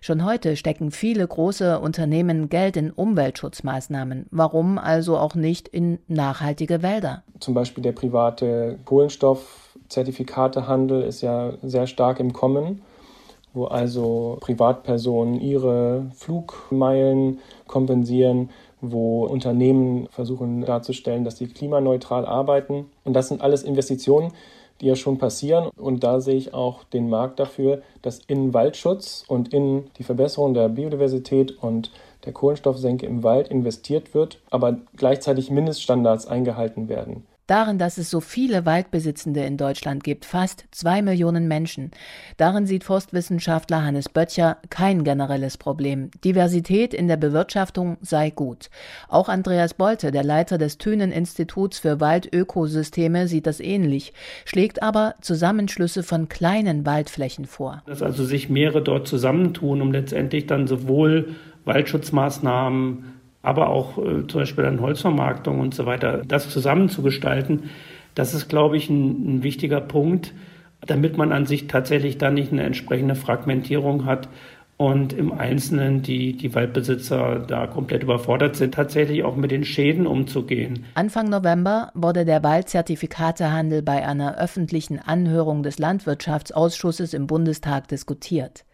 Schon 0.00 0.24
heute 0.24 0.56
stecken 0.56 0.90
viele 0.90 1.24
große 1.26 1.80
Unternehmen 1.80 2.48
Geld 2.48 2.76
in 2.76 2.90
Umweltschutzmaßnahmen. 2.90 4.26
Warum 4.30 4.78
also 4.78 5.18
auch 5.18 5.34
nicht 5.34 5.68
in 5.68 5.98
nachhaltige 6.08 6.82
Wälder? 6.82 7.22
Zum 7.40 7.54
Beispiel 7.54 7.82
der 7.82 7.92
private 7.92 8.78
Kohlenstoffzertifikatehandel 8.84 11.02
ist 11.02 11.22
ja 11.22 11.54
sehr 11.62 11.86
stark 11.86 12.20
im 12.20 12.32
Kommen, 12.32 12.82
wo 13.52 13.66
also 13.66 14.38
Privatpersonen 14.40 15.40
ihre 15.40 16.06
Flugmeilen 16.14 17.40
kompensieren, 17.66 18.50
wo 18.80 19.24
Unternehmen 19.24 20.08
versuchen 20.10 20.62
darzustellen, 20.62 21.24
dass 21.24 21.38
sie 21.38 21.46
klimaneutral 21.46 22.26
arbeiten. 22.26 22.86
Und 23.04 23.14
das 23.14 23.28
sind 23.28 23.40
alles 23.40 23.62
Investitionen, 23.62 24.32
die 24.80 24.86
ja 24.86 24.96
schon 24.96 25.18
passieren. 25.18 25.70
Und 25.76 26.04
da 26.04 26.20
sehe 26.20 26.36
ich 26.36 26.54
auch 26.54 26.84
den 26.84 27.08
Markt 27.08 27.38
dafür, 27.38 27.82
dass 28.02 28.20
in 28.26 28.54
Waldschutz 28.54 29.24
und 29.28 29.52
in 29.52 29.84
die 29.98 30.04
Verbesserung 30.04 30.54
der 30.54 30.68
Biodiversität 30.68 31.62
und 31.62 31.90
der 32.24 32.32
Kohlenstoffsenke 32.32 33.06
im 33.06 33.22
Wald 33.22 33.48
investiert 33.48 34.14
wird, 34.14 34.40
aber 34.50 34.78
gleichzeitig 34.96 35.50
Mindeststandards 35.50 36.26
eingehalten 36.26 36.88
werden 36.88 37.26
darin, 37.46 37.78
dass 37.78 37.98
es 37.98 38.10
so 38.10 38.20
viele 38.20 38.66
Waldbesitzende 38.66 39.44
in 39.44 39.56
Deutschland 39.56 40.04
gibt, 40.04 40.24
fast 40.24 40.64
zwei 40.70 41.02
Millionen 41.02 41.48
Menschen. 41.48 41.90
Darin 42.36 42.66
sieht 42.66 42.84
Forstwissenschaftler 42.84 43.84
Hannes 43.84 44.08
Böttcher 44.08 44.58
kein 44.70 45.04
generelles 45.04 45.56
Problem. 45.56 46.10
Diversität 46.24 46.94
in 46.94 47.08
der 47.08 47.16
Bewirtschaftung 47.16 47.96
sei 48.00 48.30
gut. 48.30 48.70
Auch 49.08 49.28
Andreas 49.28 49.74
Bolte, 49.74 50.10
der 50.10 50.24
Leiter 50.24 50.58
des 50.58 50.78
Thünen-Instituts 50.78 51.78
für 51.78 52.00
Waldökosysteme, 52.00 53.28
sieht 53.28 53.46
das 53.46 53.60
ähnlich, 53.60 54.12
schlägt 54.44 54.82
aber 54.82 55.14
Zusammenschlüsse 55.20 56.02
von 56.02 56.28
kleinen 56.28 56.86
Waldflächen 56.86 57.46
vor. 57.46 57.82
Dass 57.86 58.02
also 58.02 58.24
sich 58.24 58.48
mehrere 58.48 58.82
dort 58.82 59.06
zusammentun, 59.06 59.82
um 59.82 59.92
letztendlich 59.92 60.46
dann 60.46 60.66
sowohl 60.66 61.34
Waldschutzmaßnahmen 61.64 63.13
aber 63.44 63.68
auch 63.68 63.98
äh, 63.98 64.26
zum 64.26 64.40
Beispiel 64.40 64.64
dann 64.64 64.80
Holzvermarktung 64.80 65.60
und 65.60 65.74
so 65.74 65.86
weiter, 65.86 66.22
das 66.26 66.50
zusammenzugestalten, 66.50 67.70
das 68.14 68.34
ist, 68.34 68.48
glaube 68.48 68.76
ich, 68.76 68.88
ein, 68.88 69.38
ein 69.38 69.42
wichtiger 69.42 69.80
Punkt, 69.80 70.32
damit 70.80 71.16
man 71.16 71.32
an 71.32 71.46
sich 71.46 71.66
tatsächlich 71.66 72.18
dann 72.18 72.34
nicht 72.34 72.52
eine 72.52 72.62
entsprechende 72.62 73.14
Fragmentierung 73.14 74.04
hat 74.04 74.28
und 74.76 75.12
im 75.12 75.32
Einzelnen 75.32 76.02
die, 76.02 76.36
die 76.36 76.54
Waldbesitzer 76.54 77.44
da 77.46 77.66
komplett 77.66 78.02
überfordert 78.02 78.56
sind, 78.56 78.74
tatsächlich 78.74 79.22
auch 79.22 79.36
mit 79.36 79.50
den 79.50 79.64
Schäden 79.64 80.06
umzugehen. 80.06 80.84
Anfang 80.94 81.28
November 81.28 81.90
wurde 81.94 82.24
der 82.24 82.42
Waldzertifikatehandel 82.42 83.82
bei 83.82 84.06
einer 84.06 84.36
öffentlichen 84.36 84.98
Anhörung 84.98 85.62
des 85.62 85.78
Landwirtschaftsausschusses 85.78 87.14
im 87.14 87.26
Bundestag 87.26 87.88
diskutiert. 87.88 88.64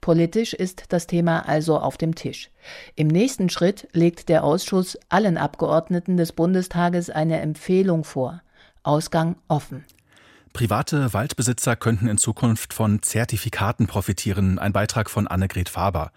Politisch 0.00 0.52
ist 0.52 0.84
das 0.88 1.06
Thema 1.06 1.48
also 1.48 1.78
auf 1.78 1.96
dem 1.96 2.14
Tisch. 2.14 2.50
Im 2.94 3.08
nächsten 3.08 3.48
Schritt 3.50 3.88
legt 3.92 4.28
der 4.28 4.44
Ausschuss 4.44 4.98
allen 5.08 5.36
Abgeordneten 5.38 6.16
des 6.16 6.32
Bundestages 6.32 7.10
eine 7.10 7.40
Empfehlung 7.40 8.04
vor. 8.04 8.42
Ausgang 8.82 9.36
offen. 9.48 9.84
Private 10.52 11.12
Waldbesitzer 11.12 11.76
könnten 11.76 12.08
in 12.08 12.16
Zukunft 12.16 12.72
von 12.72 13.02
Zertifikaten 13.02 13.86
profitieren. 13.86 14.58
Ein 14.58 14.72
Beitrag 14.72 15.10
von 15.10 15.26
Annegret 15.26 15.68
Faber. 15.68 16.12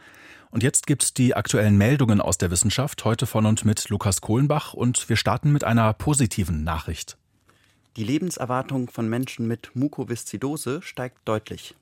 Und 0.51 0.63
jetzt 0.63 0.87
gibt's 0.87 1.13
die 1.13 1.35
aktuellen 1.35 1.77
Meldungen 1.77 2.21
aus 2.21 2.37
der 2.37 2.49
Wissenschaft, 2.49 3.05
heute 3.05 3.25
von 3.25 3.45
und 3.45 3.65
mit 3.65 3.89
Lukas 3.89 4.21
Kohlenbach. 4.21 4.73
Und 4.73 5.09
wir 5.09 5.17
starten 5.17 5.51
mit 5.51 5.63
einer 5.63 5.93
positiven 5.93 6.63
Nachricht. 6.63 7.17
Die 7.97 8.03
Lebenserwartung 8.03 8.89
von 8.89 9.09
Menschen 9.09 9.47
mit 9.47 9.71
Mukoviszidose 9.75 10.81
steigt 10.81 11.17
deutlich. 11.25 11.75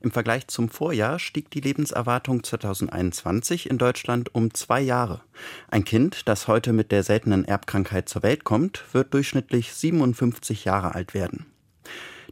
Im 0.00 0.10
Vergleich 0.10 0.48
zum 0.48 0.68
Vorjahr 0.68 1.18
stieg 1.18 1.50
die 1.50 1.60
Lebenserwartung 1.60 2.42
2021 2.42 3.68
in 3.68 3.78
Deutschland 3.78 4.34
um 4.34 4.52
zwei 4.54 4.80
Jahre. 4.80 5.20
Ein 5.68 5.84
Kind, 5.84 6.28
das 6.28 6.48
heute 6.48 6.72
mit 6.72 6.92
der 6.92 7.02
seltenen 7.02 7.44
Erbkrankheit 7.44 8.08
zur 8.08 8.22
Welt 8.22 8.44
kommt, 8.44 8.84
wird 8.92 9.14
durchschnittlich 9.14 9.72
57 9.72 10.64
Jahre 10.64 10.94
alt 10.94 11.14
werden. 11.14 11.46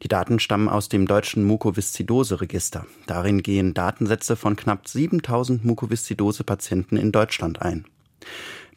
Die 0.03 0.09
Daten 0.09 0.39
stammen 0.39 0.69
aus 0.69 0.89
dem 0.89 1.07
deutschen 1.07 1.45
Mukoviszidose-Register. 1.45 2.87
Darin 3.07 3.43
gehen 3.43 3.75
Datensätze 3.75 4.37
von 4.37 4.55
knapp 4.55 4.87
7000 4.87 5.65
Mukoviszidose-Patienten 5.65 6.97
in 6.97 7.11
Deutschland 7.11 7.61
ein. 7.63 7.85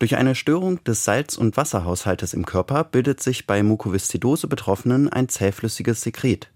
Durch 0.02 0.16
eine 0.16 0.34
Störung 0.34 0.84
des 0.84 1.06
Salz- 1.06 1.38
und 1.38 1.58
Wasserhaushaltes 1.58 2.34
im 2.34 2.44
Körper 2.44 2.84
bildet 2.84 3.22
sich 3.22 3.46
bei 3.46 3.62
Mukoviszidose-Betroffenen 3.62 5.10
ein 5.10 5.30
zähflüssiges 5.30 6.02
Sekret. 6.02 6.50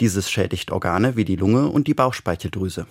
Dieses 0.00 0.28
schädigt 0.28 0.72
Organe 0.72 1.14
wie 1.14 1.24
die 1.24 1.36
Lunge 1.36 1.68
und 1.68 1.86
die 1.86 1.94
Bauchspeicheldrüse. 1.94 2.88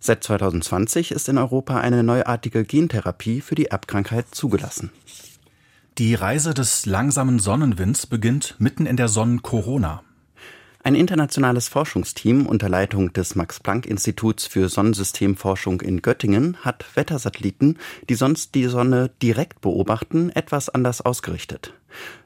Seit 0.00 0.24
2020 0.24 1.10
ist 1.10 1.28
in 1.28 1.36
Europa 1.36 1.78
eine 1.78 2.02
neuartige 2.02 2.64
Gentherapie 2.64 3.42
für 3.42 3.54
die 3.54 3.66
Erbkrankheit 3.66 4.28
zugelassen. 4.30 4.90
Die 5.98 6.14
Reise 6.14 6.54
des 6.54 6.86
langsamen 6.86 7.38
Sonnenwinds 7.38 8.06
beginnt 8.06 8.54
mitten 8.58 8.86
in 8.86 8.96
der 8.96 9.08
Sonnen-Corona. 9.08 10.03
Ein 10.86 10.96
internationales 10.96 11.68
Forschungsteam 11.68 12.44
unter 12.44 12.68
Leitung 12.68 13.10
des 13.14 13.36
Max-Planck-Instituts 13.36 14.46
für 14.46 14.68
Sonnensystemforschung 14.68 15.80
in 15.80 16.02
Göttingen 16.02 16.58
hat 16.58 16.84
Wettersatelliten, 16.94 17.78
die 18.10 18.14
sonst 18.14 18.54
die 18.54 18.66
Sonne 18.66 19.10
direkt 19.22 19.62
beobachten, 19.62 20.28
etwas 20.28 20.68
anders 20.68 21.00
ausgerichtet. 21.00 21.72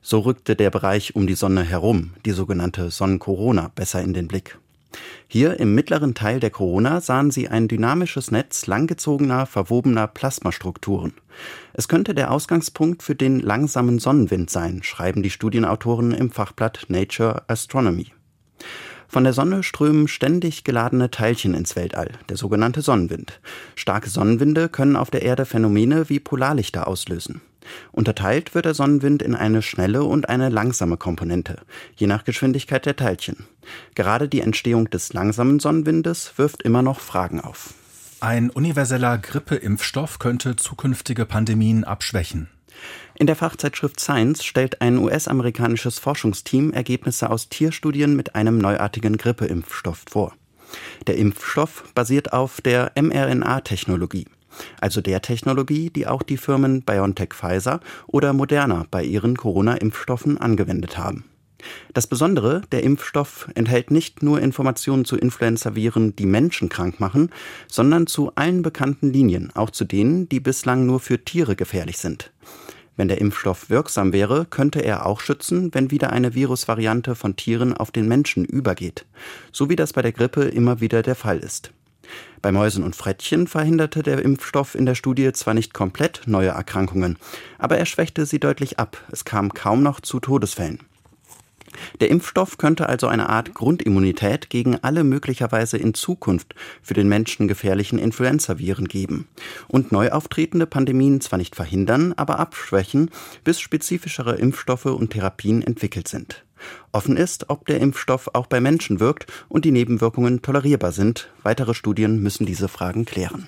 So 0.03 0.19
rückte 0.19 0.57
der 0.57 0.71
Bereich 0.71 1.15
um 1.15 1.29
die 1.29 1.37
Sonne 1.37 1.63
herum, 1.63 2.15
die 2.27 2.33
sogenannte 2.33 2.91
Sonnenkorona, 2.91 3.71
besser 3.77 4.03
in 4.03 4.13
den 4.13 4.27
Blick. 4.27 4.59
Hier 5.29 5.61
im 5.61 5.77
mittleren 5.77 6.15
Teil 6.17 6.41
der 6.41 6.51
Corona 6.51 7.01
sahen 7.01 7.31
sie 7.31 7.47
ein 7.47 7.69
dynamisches 7.69 8.33
Netz 8.33 8.67
langgezogener, 8.67 9.47
verwobener 9.47 10.09
Plasmastrukturen. 10.09 11.13
Es 11.75 11.87
könnte 11.87 12.13
der 12.13 12.33
Ausgangspunkt 12.33 13.05
für 13.05 13.15
den 13.15 13.39
langsamen 13.39 14.01
Sonnenwind 14.01 14.51
sein, 14.51 14.83
schreiben 14.83 15.23
die 15.23 15.31
Studienautoren 15.31 16.11
im 16.11 16.33
Fachblatt 16.33 16.87
Nature 16.89 17.45
Astronomy. 17.47 18.09
Von 19.09 19.25
der 19.25 19.33
Sonne 19.33 19.63
strömen 19.63 20.07
ständig 20.07 20.65
geladene 20.65 21.11
Teilchen 21.11 21.55
ins 21.55 21.75
Weltall, 21.77 22.11
der 22.29 22.37
sogenannte 22.37 22.83
Sonnenwind. 22.83 23.41
Starke 23.75 24.11
Sonnenwinde 24.11 24.69
können 24.69 24.97
auf 24.97 25.11
der 25.11 25.23
Erde 25.23 25.47
Phänomene 25.47 26.11
wie 26.11 26.21
Polarlichter 26.21 26.87
auslösen. 26.87 27.41
Unterteilt 27.91 28.55
wird 28.55 28.67
der 28.67 28.75
Sonnenwind 28.75 29.23
in 29.23 29.35
eine 29.35 29.63
schnelle 29.63 30.05
und 30.05 30.29
eine 30.29 30.51
langsame 30.51 30.99
Komponente, 30.99 31.57
je 31.97 32.07
nach 32.07 32.25
Geschwindigkeit 32.25 32.85
der 32.85 32.97
Teilchen. 32.97 33.47
Gerade 33.95 34.29
die 34.29 34.41
Entstehung 34.41 34.91
des 34.91 35.13
langsamen 35.13 35.59
Sonnenwindes 35.59 36.35
wirft 36.37 36.63
immer 36.63 36.83
noch 36.83 37.01
Fragen 37.01 37.41
auf. 37.41 37.75
Ein 38.21 38.51
universeller 38.51 39.17
Grippeimpfstoff 39.17 40.19
könnte 40.19 40.57
zukünftige 40.57 41.25
Pandemien 41.25 41.85
abschwächen. 41.85 42.49
In 43.15 43.27
der 43.27 43.37
Fachzeitschrift 43.37 43.99
Science 43.99 44.45
stellt 44.45 44.81
ein 44.81 44.99
US-amerikanisches 44.99 45.99
Forschungsteam 45.99 46.73
Ergebnisse 46.73 47.31
aus 47.31 47.49
Tierstudien 47.49 48.15
mit 48.15 48.35
einem 48.35 48.59
neuartigen 48.59 49.17
Grippeimpfstoff 49.17 50.05
vor. 50.09 50.35
Der 51.07 51.17
Impfstoff 51.17 51.85
basiert 51.95 52.33
auf 52.33 52.61
der 52.61 52.93
mRNA-Technologie, 52.95 54.27
also 54.81 55.01
der 55.01 55.23
Technologie, 55.23 55.91
die 55.91 56.07
auch 56.07 56.23
die 56.23 56.37
Firmen 56.37 56.83
BioNTech 56.83 57.35
Pfizer 57.35 57.81
oder 58.07 58.33
Moderna 58.33 58.87
bei 58.91 59.03
ihren 59.03 59.37
Corona-Impfstoffen 59.37 60.39
angewendet 60.39 60.99
haben. 60.99 61.25
Das 61.93 62.07
Besondere, 62.07 62.63
der 62.71 62.83
Impfstoff 62.83 63.49
enthält 63.55 63.91
nicht 63.91 64.23
nur 64.23 64.41
Informationen 64.41 65.05
zu 65.05 65.17
Influenza-Viren, 65.17 66.15
die 66.15 66.27
Menschen 66.27 66.69
krank 66.69 67.01
machen, 67.01 67.31
sondern 67.67 68.07
zu 68.07 68.33
allen 68.37 68.63
bekannten 68.63 69.13
Linien, 69.13 69.51
auch 69.55 69.71
zu 69.71 69.85
denen, 69.85 70.29
die 70.29 70.41
bislang 70.41 70.87
nur 70.87 71.01
für 71.01 71.25
Tiere 71.25 71.57
gefährlich 71.57 71.99
sind. 71.99 72.31
Wenn 72.97 73.09
der 73.09 73.21
Impfstoff 73.21 73.71
wirksam 73.71 74.13
wäre, 74.13 74.45
könnte 74.45 74.81
er 74.81 75.07
auch 75.07 75.21
schützen, 75.21 75.73
wenn 75.73 75.93
wieder 75.93 76.13
eine 76.13 76.35
Virusvariante 76.35 77.15
von 77.15 77.37
Tieren 77.37 77.73
auf 77.73 77.93
den 77.93 78.09
Menschen 78.09 78.45
übergeht, 78.45 79.07
so 79.53 79.69
wie 79.69 79.77
das 79.77 79.93
bei 79.93 80.03
der 80.03 80.13
Grippe 80.13 80.43
immer 80.43 80.81
wieder 80.81 81.03
der 81.03 81.15
Fall 81.15 81.39
ist. 81.39 81.73
Bei 82.43 82.51
Mäusen 82.51 82.83
und 82.83 82.97
Frettchen 82.97 83.47
verhinderte 83.47 84.03
der 84.03 84.23
Impfstoff 84.23 84.75
in 84.75 84.87
der 84.87 84.95
Studie 84.95 85.33
zwar 85.33 85.55
nicht 85.55 85.75
komplett 85.75 86.23
neue 86.27 86.49
Erkrankungen, 86.49 87.19
aber 87.59 87.79
er 87.79 87.87
schwächte 87.87 88.27
sie 88.27 88.41
deutlich 88.41 88.79
ab. 88.79 88.97
Es 89.13 89.25
kam 89.25 89.55
kaum 89.55 89.83
noch 89.83 90.01
zu 90.01 90.19
Todesfällen. 90.19 90.81
Der 92.01 92.11
Impfstoff 92.11 92.59
könnte 92.59 92.89
also 92.89 93.07
eine 93.07 93.29
Art 93.29 93.55
Grundimmunität 93.55 94.51
gegen 94.51 94.77
alle 94.83 95.05
möglicherweise 95.05 95.77
in 95.77 95.95
Zukunft 95.95 96.55
für 96.83 96.95
den 96.95 97.09
Menschen 97.09 97.49
gefährlichen 97.49 97.99
Influenzaviren 97.99 98.89
geben 98.89 99.29
und 99.69 99.93
neu 99.93 100.11
auftretende 100.11 100.67
Pandemien 100.67 101.21
zwar 101.21 101.39
nicht 101.39 101.57
verhindern, 101.57 102.15
aber 102.17 102.39
abschwächen, 102.39 103.11
bis 103.45 103.61
spezifischere 103.61 104.37
Impfstoffe 104.37 104.87
und 104.87 105.11
Therapien 105.11 105.63
entwickelt 105.63 106.09
sind. 106.09 106.45
Offen 106.93 107.17
ist, 107.17 107.51
ob 107.51 107.67
der 107.67 107.81
Impfstoff 107.81 108.31
auch 108.35 108.47
bei 108.47 108.61
Menschen 108.61 109.01
wirkt 109.01 109.27
und 109.49 109.65
die 109.65 109.71
Nebenwirkungen 109.71 110.43
tolerierbar 110.43 110.93
sind. 110.93 111.31
Weitere 111.43 111.75
Studien 111.75 112.21
müssen 112.21 112.47
diese 112.47 112.69
Fragen 112.69 113.05
klären. 113.05 113.47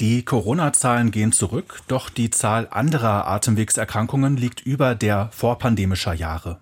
Die 0.00 0.24
Corona-Zahlen 0.24 1.10
gehen 1.10 1.32
zurück, 1.32 1.80
doch 1.88 2.10
die 2.10 2.28
Zahl 2.30 2.68
anderer 2.70 3.26
Atemwegserkrankungen 3.28 4.36
liegt 4.36 4.60
über 4.60 4.94
der 4.94 5.30
vorpandemischer 5.32 6.12
Jahre. 6.12 6.58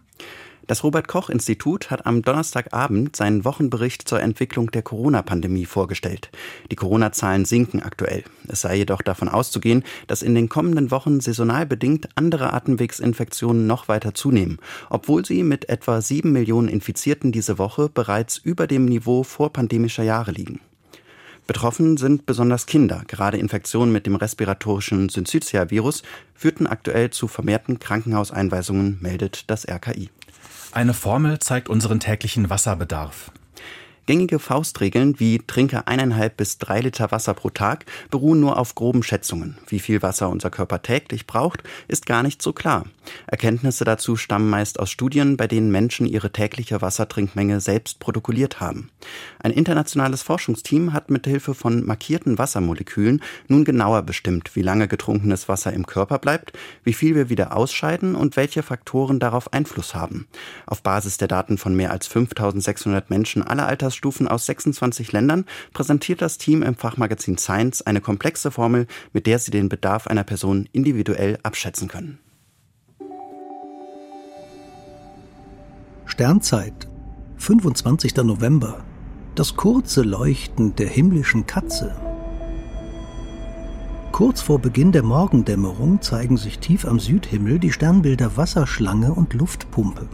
Das 0.67 0.83
Robert 0.83 1.09
Koch 1.09 1.29
Institut 1.29 1.91
hat 1.91 2.07
am 2.07 2.23
Donnerstagabend 2.23 3.15
seinen 3.17 3.45
Wochenbericht 3.45 4.09
zur 4.09 4.21
Entwicklung 4.23 4.71
der 4.71 4.81
Corona-Pandemie 4.81 5.67
vorgestellt. 5.67 6.31
Die 6.71 6.77
Corona-Zahlen 6.77 7.45
sinken 7.45 7.83
aktuell. 7.83 8.25
Es 8.49 8.63
sei 8.63 8.77
jedoch 8.77 9.03
davon 9.03 9.29
auszugehen, 9.29 9.85
dass 10.07 10.23
in 10.23 10.35
den 10.35 10.49
kommenden 10.49 10.91
Wochen 10.91 11.21
saisonal 11.21 11.67
bedingt 11.67 12.09
andere 12.15 12.55
Atemwegsinfektionen 12.55 13.67
noch 13.67 13.89
weiter 13.89 14.15
zunehmen, 14.15 14.59
obwohl 14.89 15.27
sie 15.27 15.43
mit 15.43 15.69
etwa 15.69 16.01
sieben 16.01 16.33
Millionen 16.33 16.69
Infizierten 16.69 17.31
diese 17.31 17.59
Woche 17.59 17.91
bereits 17.91 18.39
über 18.39 18.67
dem 18.67 18.87
Niveau 18.87 19.23
vorpandemischer 19.23 20.03
Jahre 20.03 20.31
liegen. 20.31 20.61
Betroffen 21.47 21.99
sind 21.99 22.25
besonders 22.25 22.65
Kinder. 22.65 23.03
Gerade 23.07 23.37
Infektionen 23.37 23.93
mit 23.93 24.07
dem 24.07 24.17
respiratorischen 24.17 25.11
Syncytia-Virus 25.11 26.03
führten 26.35 26.67
aktuell 26.67 27.11
zu 27.11 27.29
vermehrten 27.29 27.79
Krankenhauseinweisungen, 27.81 28.97
meldet 29.03 29.51
das 29.51 29.69
RKI. 29.69 30.09
Eine 30.75 30.93
Formel 30.93 31.39
zeigt 31.39 31.69
unseren 31.69 32.01
täglichen 32.01 32.51
Wasserbedarf. 32.51 33.31
Gängige 34.07 34.39
Faustregeln 34.39 35.19
wie 35.19 35.39
trinke 35.39 35.87
eineinhalb 35.87 36.37
bis 36.37 36.59
drei 36.59 36.81
Liter 36.81 37.11
Wasser 37.11 37.33
pro 37.33 37.49
Tag 37.49 37.87
beruhen 38.11 38.39
nur 38.39 38.59
auf 38.59 38.75
groben 38.75 39.03
Schätzungen. 39.03 39.57
Wie 39.67 39.79
viel 39.79 40.03
Wasser 40.03 40.29
unser 40.29 40.51
Körper 40.51 40.83
täglich 40.83 41.27
braucht, 41.27 41.63
ist 41.89 42.05
gar 42.05 42.23
nicht 42.23 42.43
so 42.43 42.53
klar. 42.53 42.85
Erkenntnisse 43.27 43.85
dazu 43.85 44.17
stammen 44.17 44.51
meist 44.51 44.79
aus 44.79 44.91
Studien, 44.91 45.37
bei 45.39 45.47
denen 45.47 45.71
Menschen 45.71 46.07
ihre 46.07 46.33
tägliche 46.33 46.83
Wassertrinkmenge 46.83 47.61
selbst 47.61 47.99
protokolliert 47.99 48.61
haben. 48.61 48.91
Ein 49.39 49.53
internationales 49.53 50.23
Forschungsteam 50.23 50.93
hat 50.93 51.11
mit 51.11 51.27
Hilfe 51.27 51.55
von 51.55 51.85
markierten 51.87 52.37
Wassermolekülen 52.37 53.23
nun 53.49 53.65
genauer 53.65 54.03
bestimmt, 54.03 54.55
wie 54.55 54.63
lange 54.63 54.87
getrunkenes 54.87 55.49
Wasser 55.49 55.73
im 55.73 55.87
Körper 55.87 56.19
bleibt, 56.19 56.53
wie 56.83 56.93
viel 56.93 57.15
wir 57.15 57.31
wieder 57.31 57.57
ausscheiden 57.57 58.15
und 58.15 58.37
welche 58.37 58.63
Faktoren 58.63 59.19
darauf 59.19 59.53
Einfluss 59.53 59.95
haben. 59.95 60.27
Auf 60.67 60.83
Basis 60.83 61.17
der 61.17 61.29
Daten 61.29 61.57
von 61.57 61.75
mehr 61.75 61.91
als 61.91 62.07
5600 62.07 63.09
Menschen 63.09 63.43
aller 63.43 63.67
Alters 63.67 63.94
Altersstufen 63.95 64.27
aus 64.27 64.47
26 64.47 65.13
Ländern 65.13 65.45
präsentiert 65.73 66.21
das 66.21 66.37
Team 66.39 66.63
im 66.63 66.75
Fachmagazin 66.75 67.39
Science 67.39 67.83
eine 67.83 68.01
komplexe 68.01 68.51
Formel, 68.51 68.87
mit 69.13 69.27
der 69.27 69.39
sie 69.39 69.53
den 69.53 69.69
Bedarf 69.69 70.09
einer 70.09 70.25
Person 70.25 70.69
individuell 70.73 71.39
abschätzen 71.43 71.87
können. 71.87 72.19
Sternzeit, 76.07 76.89
25. 77.37 78.17
November. 78.17 78.85
Das 79.37 79.57
kurze 79.57 80.03
Leuchten 80.03 80.75
der 80.77 80.89
himmlischen 80.89 81.47
Katze. 81.47 81.95
Kurz 84.13 84.43
vor 84.43 84.61
Beginn 84.61 84.93
der 84.93 85.03
Morgendämmerung 85.03 86.01
zeigen 86.03 86.37
sich 86.37 86.59
tief 86.59 86.85
am 86.85 87.01
Südhimmel 87.01 87.59
die 87.59 87.73
Sternbilder 87.73 88.37
Wasserschlange 88.37 89.13
und 89.13 89.35
Luftpumpe. 89.35 90.09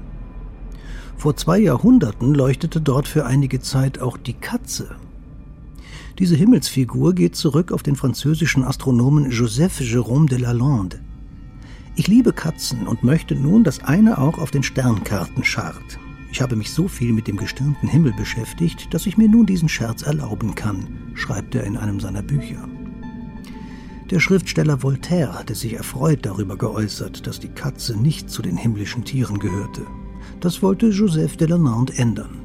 Vor 1.20 1.36
zwei 1.36 1.58
Jahrhunderten 1.58 2.32
leuchtete 2.32 2.80
dort 2.80 3.06
für 3.06 3.26
einige 3.26 3.60
Zeit 3.60 4.00
auch 4.00 4.16
die 4.16 4.32
Katze. 4.32 4.96
Diese 6.18 6.34
Himmelsfigur 6.34 7.14
geht 7.14 7.36
zurück 7.36 7.72
auf 7.72 7.82
den 7.82 7.94
französischen 7.94 8.64
Astronomen 8.64 9.30
Joseph 9.30 9.80
Jérôme 9.80 10.30
de 10.30 10.38
Lalande. 10.38 10.98
Ich 11.94 12.08
liebe 12.08 12.32
Katzen 12.32 12.86
und 12.86 13.04
möchte 13.04 13.34
nun, 13.34 13.64
dass 13.64 13.84
eine 13.84 14.16
auch 14.16 14.38
auf 14.38 14.50
den 14.50 14.62
Sternkarten 14.62 15.44
scharrt. 15.44 15.98
Ich 16.32 16.40
habe 16.40 16.56
mich 16.56 16.72
so 16.72 16.88
viel 16.88 17.12
mit 17.12 17.28
dem 17.28 17.36
gestirnten 17.36 17.86
Himmel 17.86 18.14
beschäftigt, 18.14 18.94
dass 18.94 19.04
ich 19.04 19.18
mir 19.18 19.28
nun 19.28 19.44
diesen 19.44 19.68
Scherz 19.68 20.00
erlauben 20.00 20.54
kann, 20.54 21.12
schreibt 21.12 21.54
er 21.54 21.64
in 21.64 21.76
einem 21.76 22.00
seiner 22.00 22.22
Bücher. 22.22 22.66
Der 24.08 24.20
Schriftsteller 24.20 24.82
Voltaire 24.82 25.38
hatte 25.38 25.54
sich 25.54 25.74
erfreut 25.74 26.20
darüber 26.24 26.56
geäußert, 26.56 27.26
dass 27.26 27.40
die 27.40 27.50
Katze 27.50 27.94
nicht 28.00 28.30
zu 28.30 28.40
den 28.40 28.56
himmlischen 28.56 29.04
Tieren 29.04 29.38
gehörte. 29.38 29.82
Das 30.38 30.62
wollte 30.62 30.88
Joseph 30.88 31.36
de 31.36 31.48
Lalande 31.48 31.92
ändern. 31.96 32.40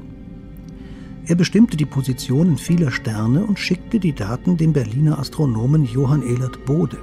Er 1.28 1.34
bestimmte 1.34 1.76
die 1.76 1.86
Positionen 1.86 2.56
vieler 2.56 2.90
Sterne 2.90 3.44
und 3.44 3.58
schickte 3.58 3.98
die 3.98 4.12
Daten 4.12 4.56
dem 4.56 4.72
Berliner 4.72 5.18
Astronomen 5.18 5.84
Johann 5.84 6.22
Elert 6.22 6.64
Bode. 6.64 6.98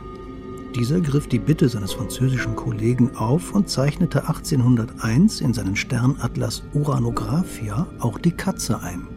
Dieser 0.75 1.01
griff 1.01 1.27
die 1.27 1.39
Bitte 1.39 1.69
seines 1.69 1.93
französischen 1.93 2.55
Kollegen 2.55 3.15
auf 3.15 3.53
und 3.53 3.69
zeichnete 3.69 4.27
1801 4.27 5.41
in 5.41 5.53
seinen 5.53 5.75
Sternatlas 5.75 6.63
Uranographia 6.73 7.85
auch 7.99 8.17
die 8.17 8.31
Katze 8.31 8.81
ein. 8.81 9.07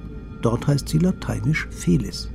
Dort 0.42 0.66
heißt 0.66 0.88
sie 0.88 0.98
lateinisch 0.98 1.68
Felis. 1.70 2.28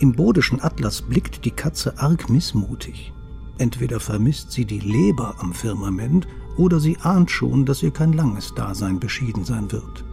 Im 0.00 0.12
bodischen 0.12 0.60
Atlas 0.60 1.02
blickt 1.02 1.44
die 1.44 1.50
Katze 1.50 1.98
arg 1.98 2.28
missmutig. 2.28 3.12
Entweder 3.58 4.00
vermisst 4.00 4.52
sie 4.52 4.64
die 4.64 4.80
Leber 4.80 5.36
am 5.38 5.52
Firmament 5.54 6.28
oder 6.58 6.80
sie 6.80 6.98
ahnt 6.98 7.30
schon, 7.30 7.64
dass 7.64 7.82
ihr 7.82 7.92
kein 7.92 8.12
langes 8.12 8.54
Dasein 8.54 9.00
beschieden 9.00 9.44
sein 9.44 9.72
wird. 9.72 10.04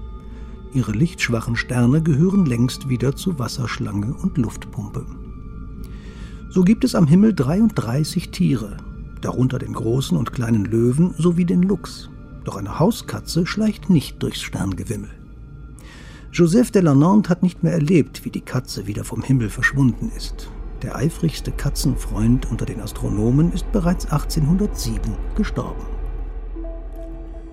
Ihre 0.74 0.92
lichtschwachen 0.92 1.56
Sterne 1.56 2.02
gehören 2.02 2.46
längst 2.46 2.88
wieder 2.88 3.16
zu 3.16 3.40
Wasserschlange 3.40 4.14
und 4.14 4.38
Luftpumpe. 4.38 5.06
So 6.50 6.64
gibt 6.64 6.84
es 6.84 6.96
am 6.96 7.08
Himmel 7.08 7.34
33 7.34 8.30
Tiere, 8.30 8.78
darunter 9.22 9.58
den 9.58 9.74
großen 9.74 10.18
und 10.18 10.32
kleinen 10.32 10.66
Löwen 10.66 11.14
sowie 11.18 11.46
den 11.46 11.64
Luchs. 11.64 12.10
Doch 12.44 12.58
eine 12.58 12.78
Hauskatze 12.80 13.46
schleicht 13.46 13.90
nicht 13.90 14.22
durchs 14.22 14.42
Sterngewimmel. 14.42 15.10
Joseph 16.32 16.72
de 16.72 16.82
Lalande 16.82 17.30
hat 17.30 17.44
nicht 17.44 17.64
mehr 17.64 17.74
erlebt, 17.74 18.26
wie 18.26 18.30
die 18.30 18.42
Katze 18.42 18.86
wieder 18.88 19.04
vom 19.04 19.24
Himmel 19.24 19.50
verschwunden 19.50 20.12
ist. 20.16 20.50
Der 20.82 20.96
eifrigste 20.96 21.52
Katzenfreund 21.52 22.52
unter 22.52 22.66
den 22.66 22.82
Astronomen 22.82 23.54
ist 23.54 23.72
bereits 23.72 24.06
1807 24.06 25.16
gestorben. 25.36 25.95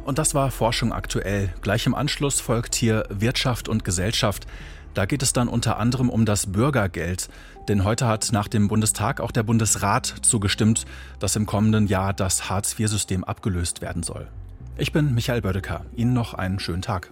Und 0.05 0.19
das 0.19 0.35
war 0.35 0.51
Forschung 0.51 0.93
aktuell. 0.93 1.53
Gleich 1.61 1.87
im 1.87 1.95
Anschluss 1.95 2.41
folgt 2.41 2.75
hier 2.75 3.05
Wirtschaft 3.09 3.69
und 3.69 3.85
Gesellschaft. 3.85 4.47
Da 4.95 5.07
geht 5.07 5.23
es 5.23 5.33
dann 5.33 5.49
unter 5.49 5.79
anderem 5.79 6.11
um 6.11 6.27
das 6.27 6.53
Bürgergeld. 6.53 7.29
Denn 7.69 7.85
heute 7.85 8.07
hat 8.09 8.31
nach 8.33 8.49
dem 8.49 8.69
Bundestag 8.69 9.21
auch 9.21 9.31
der 9.31 9.45
Bundesrat 9.45 10.07
zugestimmt, 10.23 10.85
dass 11.21 11.37
im 11.37 11.47
kommenden 11.47 11.87
Jahr 11.87 12.13
das 12.13 12.51
Hartz-IV-System 12.51 13.23
abgelöst 13.23 13.81
werden 13.81 14.03
soll. 14.03 14.27
Ich 14.77 14.93
bin 14.93 15.15
Michael 15.15 15.43
Bödecker. 15.43 15.85
Ihnen 15.95 16.13
noch 16.13 16.35
einen 16.35 16.59
schönen 16.59 16.83
Tag. 16.83 17.11